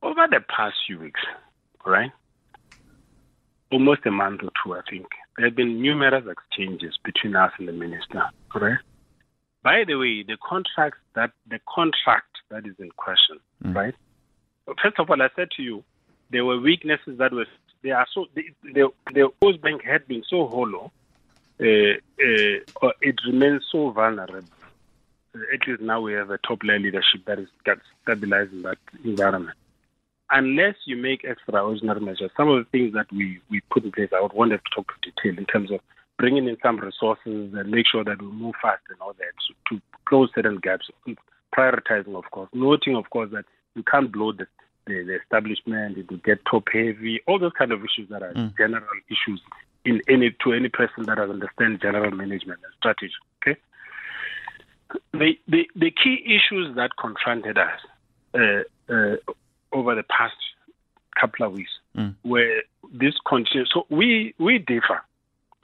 [0.02, 1.22] over the past few weeks
[1.86, 2.12] all right
[3.72, 5.08] almost a month or two i think
[5.38, 8.78] there have been numerous exchanges between us and the minister right
[9.66, 13.76] by the way, the contract that the contract that is in question, Mm.
[13.76, 13.96] right?
[14.82, 15.84] First of all, I said to you,
[16.30, 17.48] there were weaknesses that were
[17.82, 20.92] they are so the the, the Bank had been so hollow,
[21.60, 21.96] uh,
[22.86, 24.48] uh, it remains so vulnerable.
[25.52, 29.58] At least now we have a top layer leadership that is that stabilizing that environment.
[30.32, 34.10] Unless you make extraordinary measures, some of the things that we, we put in place,
[34.16, 35.80] I would want to talk in detail in terms of
[36.18, 39.34] bringing in some resources and make sure that we move fast and all that
[39.70, 40.90] to, to close certain gaps.
[41.56, 43.46] Prioritizing, of course, noting, of course, that
[43.76, 44.48] you can't blow the,
[44.88, 48.34] the, the establishment, it will get top heavy, all those kind of issues that are
[48.34, 48.58] Mm.
[48.58, 49.42] general issues
[49.86, 53.14] in any to any person that understands general management and strategy.
[53.42, 53.60] Okay.
[55.14, 57.80] The, the the key issues that confronted us
[58.34, 58.64] uh,
[58.94, 59.16] uh,
[59.76, 60.36] over the past
[61.20, 62.14] couple of weeks Mm.
[62.24, 62.62] were
[62.92, 63.66] this continue.
[63.68, 65.02] So we we differ,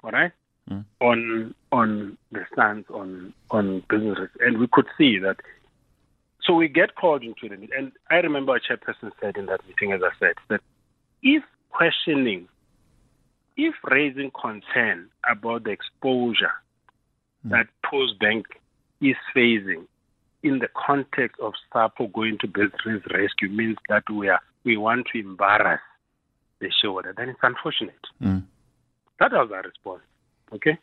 [0.03, 0.32] all right,
[0.70, 0.86] Mm.
[1.01, 5.38] on on the stance on on businesses, and we could see that.
[6.43, 9.66] So we get called into the meeting, and I remember a chairperson said in that
[9.68, 10.62] meeting, as I said, that
[11.22, 12.47] if questioning,
[13.57, 16.53] if raising concern about the exposure
[17.43, 18.45] that Post Bank
[19.01, 19.88] is facing
[20.44, 25.08] in the context of SAPO going to business rescue means that we are we want
[25.12, 25.82] to embarrass
[26.60, 27.96] the shareholder, then it's unfortunate.
[28.22, 28.44] Mm.
[29.20, 30.04] That was our response.
[30.54, 30.78] Okay.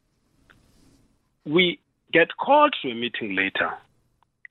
[1.45, 1.79] We
[2.13, 3.71] get called to a meeting later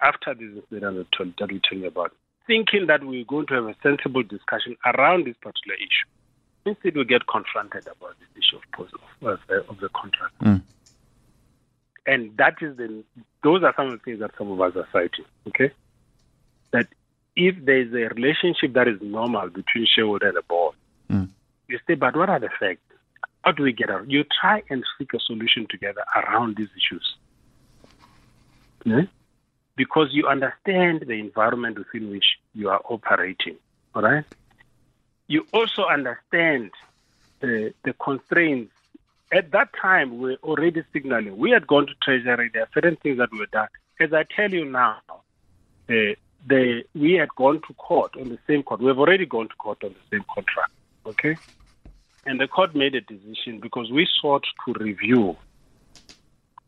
[0.01, 1.07] after this incident
[1.39, 2.13] that we told you about,
[2.45, 6.07] thinking that we we're going to have a sensible discussion around this particular issue.
[6.65, 10.39] Instead, we get confronted about this issue of, post- of, uh, of the contract.
[10.41, 10.61] Mm.
[12.07, 13.03] And that is the,
[13.43, 15.25] those are some of the things that some of us are citing.
[15.47, 15.71] Okay.
[16.71, 16.87] That
[17.35, 20.73] if there is a relationship that is normal between shareholder and the board,
[21.09, 21.29] Mm.
[21.69, 22.81] you say, but what are the facts?
[23.43, 24.09] How do we get out?
[24.11, 27.15] You try and seek a solution together around these issues.
[28.83, 29.03] Yeah?
[29.77, 33.55] Because you understand the environment within which you are operating.
[33.95, 34.25] All right?
[35.27, 36.71] You also understand
[37.39, 38.73] the, the constraints.
[39.31, 41.37] At that time, we were already signaling.
[41.37, 42.49] We had gone to Treasury.
[42.53, 43.67] There are certain things that were done.
[43.99, 46.15] As I tell you now, uh,
[46.47, 48.79] the, we had gone to court on the same court.
[48.79, 50.71] We have already gone to court on the same contract.
[51.05, 51.35] Okay?
[52.25, 55.35] And the court made a decision because we sought to review,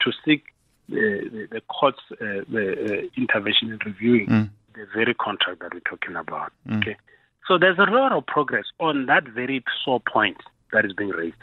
[0.01, 0.43] to seek
[0.89, 4.49] the, the, the court's uh, the, uh, intervention in reviewing Mm.
[4.73, 6.51] the very contract that we're talking about.
[6.71, 6.97] Okay?
[7.47, 10.37] So there's a lot of progress on that very sore point
[10.71, 11.35] that is being raised.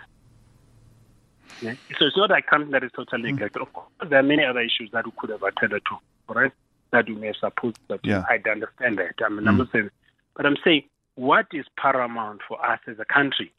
[1.61, 1.75] Yeah?
[1.99, 3.33] So it's not something that is totally mm.
[3.33, 3.63] neglected.
[3.63, 6.53] Of course, there are many other issues that we could have attended to, right?
[6.93, 8.25] That we may have supposed that Yeah.
[8.29, 9.15] I understand that.
[9.25, 9.59] I mean, I'm mm.
[9.59, 9.91] not saying,
[10.35, 10.85] but I'm saying
[11.17, 13.53] what is paramount for us as a country?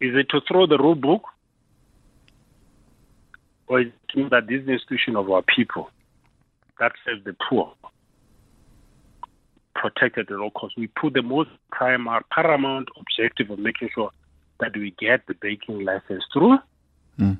[0.00, 1.22] Is it to throw the rule book?
[3.68, 5.90] Or is it that this institution of our people
[6.78, 7.72] that serves the poor,
[9.74, 10.76] protected at all costs?
[10.76, 14.10] We put the most paramount, paramount objective of making sure
[14.60, 16.58] that we get the banking license through.
[17.18, 17.38] Mm.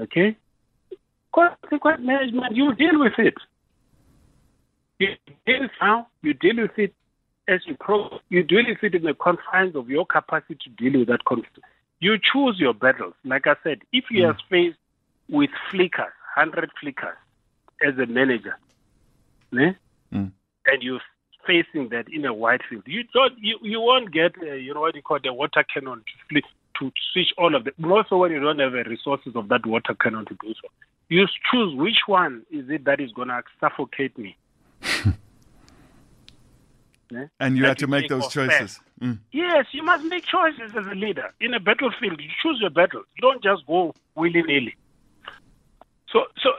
[0.00, 0.36] Okay?
[1.34, 3.34] Consequent management, you deal with it.
[4.98, 5.08] You
[5.46, 6.94] deal how you deal with it
[7.48, 11.00] as you pro, you deal with it in the confines of your capacity to deal
[11.00, 11.58] with that conflict.
[12.00, 13.14] You choose your battles.
[13.24, 14.78] Like I said, if you are faced
[15.28, 17.16] with flickers, hundred flickers,
[17.86, 18.58] as a manager?
[19.52, 19.76] Mm.
[20.12, 21.00] and you're
[21.46, 24.80] facing that in a wide field, you don't, you, you won't get, uh, you know
[24.80, 26.44] what you call the water cannon to flick,
[26.78, 27.74] to switch all of them.
[27.78, 30.68] More so when you don't have the resources of that water cannon to do so.
[31.08, 34.36] You choose which one is it that is going to suffocate me.
[37.12, 37.28] Ne?
[37.38, 38.80] And you That had to make those choices.
[39.00, 39.18] Mm.
[39.32, 41.34] Yes, you must make choices as a leader.
[41.40, 43.02] In a battlefield, you choose your battle.
[43.16, 44.74] You don't just go willy nilly.
[46.10, 46.52] So, so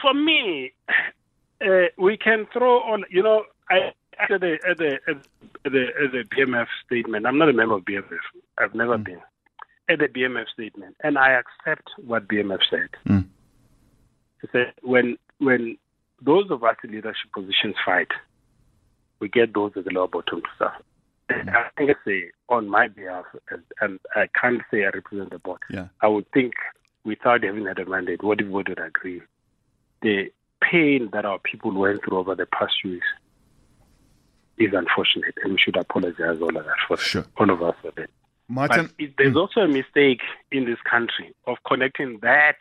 [0.00, 0.72] for me,
[1.60, 3.02] uh, we can throw all.
[3.10, 5.22] You know, I at the at the at
[5.64, 7.26] the, at the BMF statement.
[7.26, 8.18] I'm not a member of BMF.
[8.58, 9.20] I've never been
[9.88, 12.88] at the BMF statement, and I accept what BMF said.
[13.06, 13.26] Mm.
[14.50, 15.76] Said when when
[16.20, 18.08] those of us in leadership positions fight,
[19.20, 20.82] we get those at the lower bottom to suffer.
[21.30, 23.24] I think I say on my behalf,
[23.80, 25.60] and, I can't say I represent the board.
[25.70, 25.88] Yeah.
[26.02, 26.52] I would think,
[27.04, 29.22] without having had a mandate, what everybody would agree,
[30.02, 33.06] the pain that our people went through over the past few weeks
[34.58, 37.24] is unfortunate, and we should apologize all of that for Sure.
[37.36, 38.10] all of us for that.
[38.48, 42.56] Martin, But it, there's also a mistake in this country of connecting that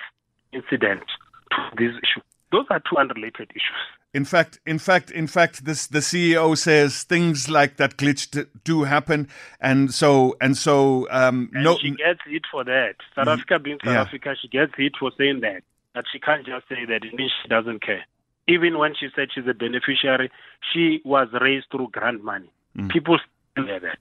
[0.54, 1.04] incident
[1.52, 2.22] to this issue.
[2.52, 3.82] Those are two unrelated issues.
[4.14, 8.84] In fact, in fact, in fact, this the CEO says things like that glitch do
[8.84, 9.30] happen,
[9.62, 11.08] and so and so.
[11.10, 12.96] Um, And no, she gets hit for that.
[13.16, 14.02] South Africa being South yeah.
[14.02, 15.64] Africa, she gets hit for saying that.
[15.96, 18.04] That she can't just say that it means she doesn't care.
[18.48, 20.32] Even when she said she's a beneficiary,
[20.74, 22.52] she was raised through grant money.
[22.78, 22.92] Mm.
[22.92, 23.18] People
[23.52, 24.00] still hear that.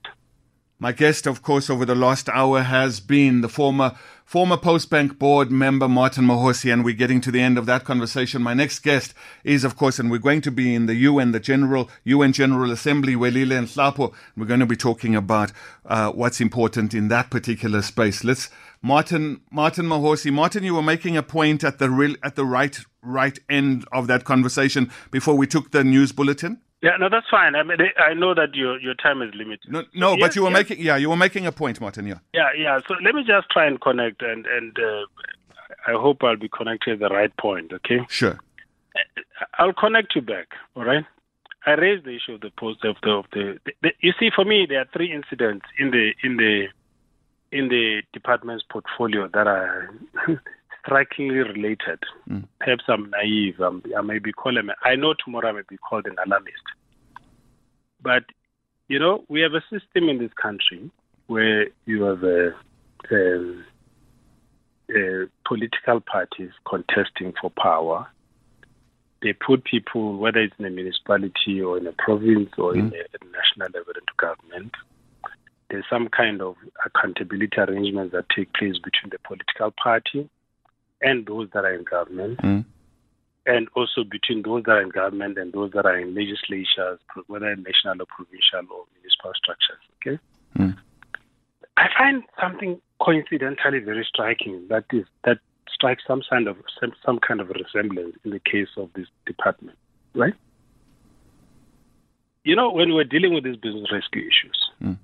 [0.81, 3.91] My guest, of course, over the last hour has been the former
[4.25, 8.41] former Postbank board member Martin Mahosi, and we're getting to the end of that conversation.
[8.41, 9.13] My next guest
[9.43, 12.71] is, of course, and we're going to be in the UN, the General UN General
[12.71, 14.11] Assembly, Welile Nhlapo.
[14.35, 15.51] We're going to be talking about
[15.85, 18.23] uh, what's important in that particular space.
[18.23, 18.49] Let's
[18.81, 20.33] Martin Martin Mahosi.
[20.33, 24.07] Martin, you were making a point at the real at the right right end of
[24.07, 26.59] that conversation before we took the news bulletin.
[26.83, 27.53] Yeah, no, that's fine.
[27.55, 29.71] I mean, I know that your your time is limited.
[29.71, 30.57] No, no, Yes, but you were yes.
[30.69, 32.07] making yeah, you were making a point, Martin.
[32.07, 32.19] Yeah.
[32.33, 32.79] Yeah, yeah.
[32.87, 35.05] So let me just try and connect, and and uh,
[35.87, 37.71] I hope I'll be connected at the right point.
[37.73, 38.39] Okay, Sure.
[39.59, 40.47] I'll connect you back.
[40.75, 41.05] All right.
[41.65, 43.91] I raised the issue of the post of the of the, the, the.
[44.01, 46.65] You see, for me, there are three incidents in the in the
[47.51, 49.93] in the department's portfolio that are
[50.83, 51.99] strikingly related.
[52.59, 53.59] Perhaps I'm naive.
[53.59, 54.57] I'm, I may be called.
[54.83, 56.63] I know tomorrow I may be called an alarmist.
[58.01, 58.23] But
[58.87, 60.91] you know, we have a system in this country
[61.27, 62.53] where you have a,
[63.11, 63.65] um,
[64.93, 68.07] uh, political parties contesting for power.
[69.21, 72.87] They put people, whether it's in a municipality or in a province or in a,
[72.89, 74.71] a national level into government.
[75.69, 76.55] There's some kind of
[76.85, 80.29] accountability arrangements that take place between the political party
[81.01, 82.65] and those that are in government Mm.
[83.45, 87.55] and also between those that are in government and those that are in legislatures, whether
[87.55, 89.81] national or provincial or municipal structures.
[89.97, 90.19] Okay.
[90.57, 90.77] Mm.
[91.77, 95.39] I find something coincidentally very striking that is that
[95.73, 99.77] strikes some kind of some, some kind of resemblance in the case of this department,
[100.13, 100.35] right?
[102.43, 104.97] You know, when we're dealing with these business rescue issues, Mm.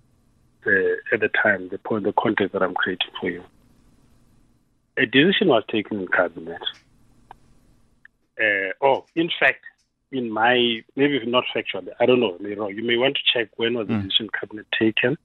[0.66, 3.43] uh, at the time, the point, the context that I'm creating for you,
[4.98, 6.62] a decision was taken in cabinet
[8.39, 9.64] uh, oh, in fact,
[10.12, 12.38] in my maybe not factually, I don't know.
[12.39, 12.74] I may wrong.
[12.74, 14.04] You may want to check when was the Mm.
[14.04, 15.18] decision cabinet taken,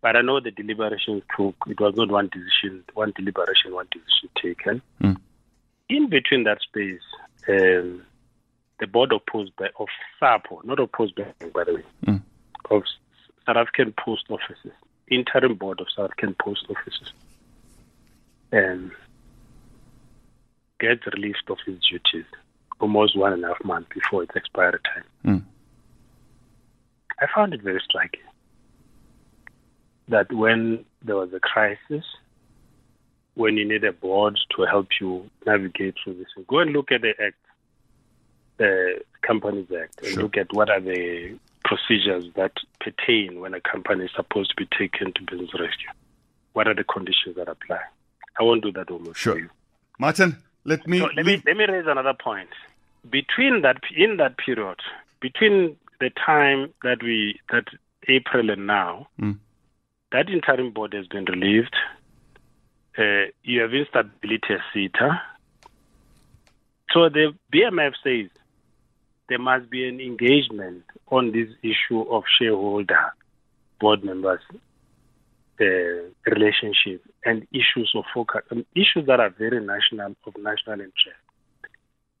[0.00, 1.54] but I know the deliberations took.
[1.66, 4.82] It was not one decision, one deliberation, one decision taken.
[5.02, 5.16] Mm.
[5.88, 7.02] In between that space,
[7.48, 8.02] um,
[8.78, 9.88] the board opposed by of
[10.20, 12.22] SAPO, not opposed by by the way, Mm.
[12.70, 12.84] of
[13.44, 14.72] South African post offices,
[15.08, 17.12] interim board of South African post offices,
[18.52, 18.92] and
[20.82, 22.26] gets released of his duties
[22.80, 25.04] almost one and a half months before its expiry time.
[25.24, 25.42] Mm.
[27.20, 28.20] I found it very striking
[30.08, 32.04] that when there was a crisis,
[33.34, 37.02] when you need a board to help you navigate through this, go and look at
[37.02, 37.36] the Act,
[38.58, 40.22] the Companies Act, and Sure.
[40.24, 44.66] look at what are the procedures that pertain when a company is supposed to be
[44.76, 45.88] taken to business rescue.
[46.52, 47.80] What are the conditions that apply?
[48.38, 49.34] I won't do that almost Sure.
[49.34, 49.50] for you.
[50.00, 52.50] Martin, let me So let me let me raise another point.
[53.08, 54.78] Between that in that period,
[55.20, 57.64] between the time that we that
[58.08, 59.38] April and now, Mm.
[60.12, 61.74] that interim board has been relieved.
[62.98, 65.20] Uh, you have instability as CETA.
[66.92, 68.28] So the BMF says
[69.28, 73.12] there must be an engagement on this issue of shareholder
[73.80, 74.40] board members
[75.62, 81.20] uh, relationship and issues of focus, um, issues that are very national of national interest.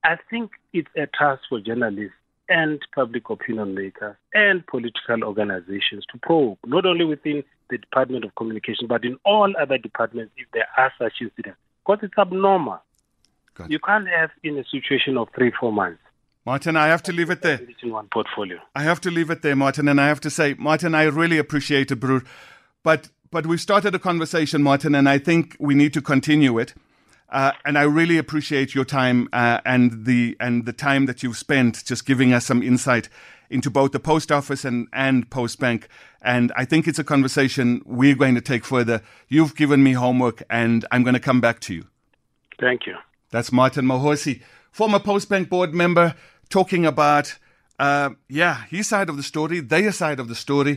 [0.04, 2.16] I think it's a task for journalists
[2.48, 8.34] and public opinion makers and political organizations to probe, not only within the Department of
[8.34, 11.58] Communication, but in all other departments if there are such incidents.
[11.84, 12.80] Because it's abnormal.
[13.54, 13.70] Good.
[13.70, 16.00] You can't have in a situation of three, four months
[16.44, 17.60] Martin, I have to leave it there.
[17.82, 18.58] in one portfolio.
[18.74, 21.38] I have to leave it there, Martin, and I have to say, Martin, I really
[21.38, 22.20] appreciate it, bro.
[22.82, 26.74] But but we've started a conversation, Martin, and I think we need to continue it.
[27.30, 31.38] Uh, and I really appreciate your time uh, and the and the time that you've
[31.38, 33.08] spent just giving us some insight
[33.48, 35.84] into both the post office and and Postbank.
[36.20, 39.00] And I think it's a conversation we're going to take further.
[39.28, 41.86] You've given me homework, and I'm going to come back to you.
[42.60, 42.96] Thank you.
[43.30, 46.14] That's Martin Mahosi, former Postbank board member,
[46.50, 47.38] talking about,
[47.78, 50.76] uh, yeah, his side of the story, their side of the story.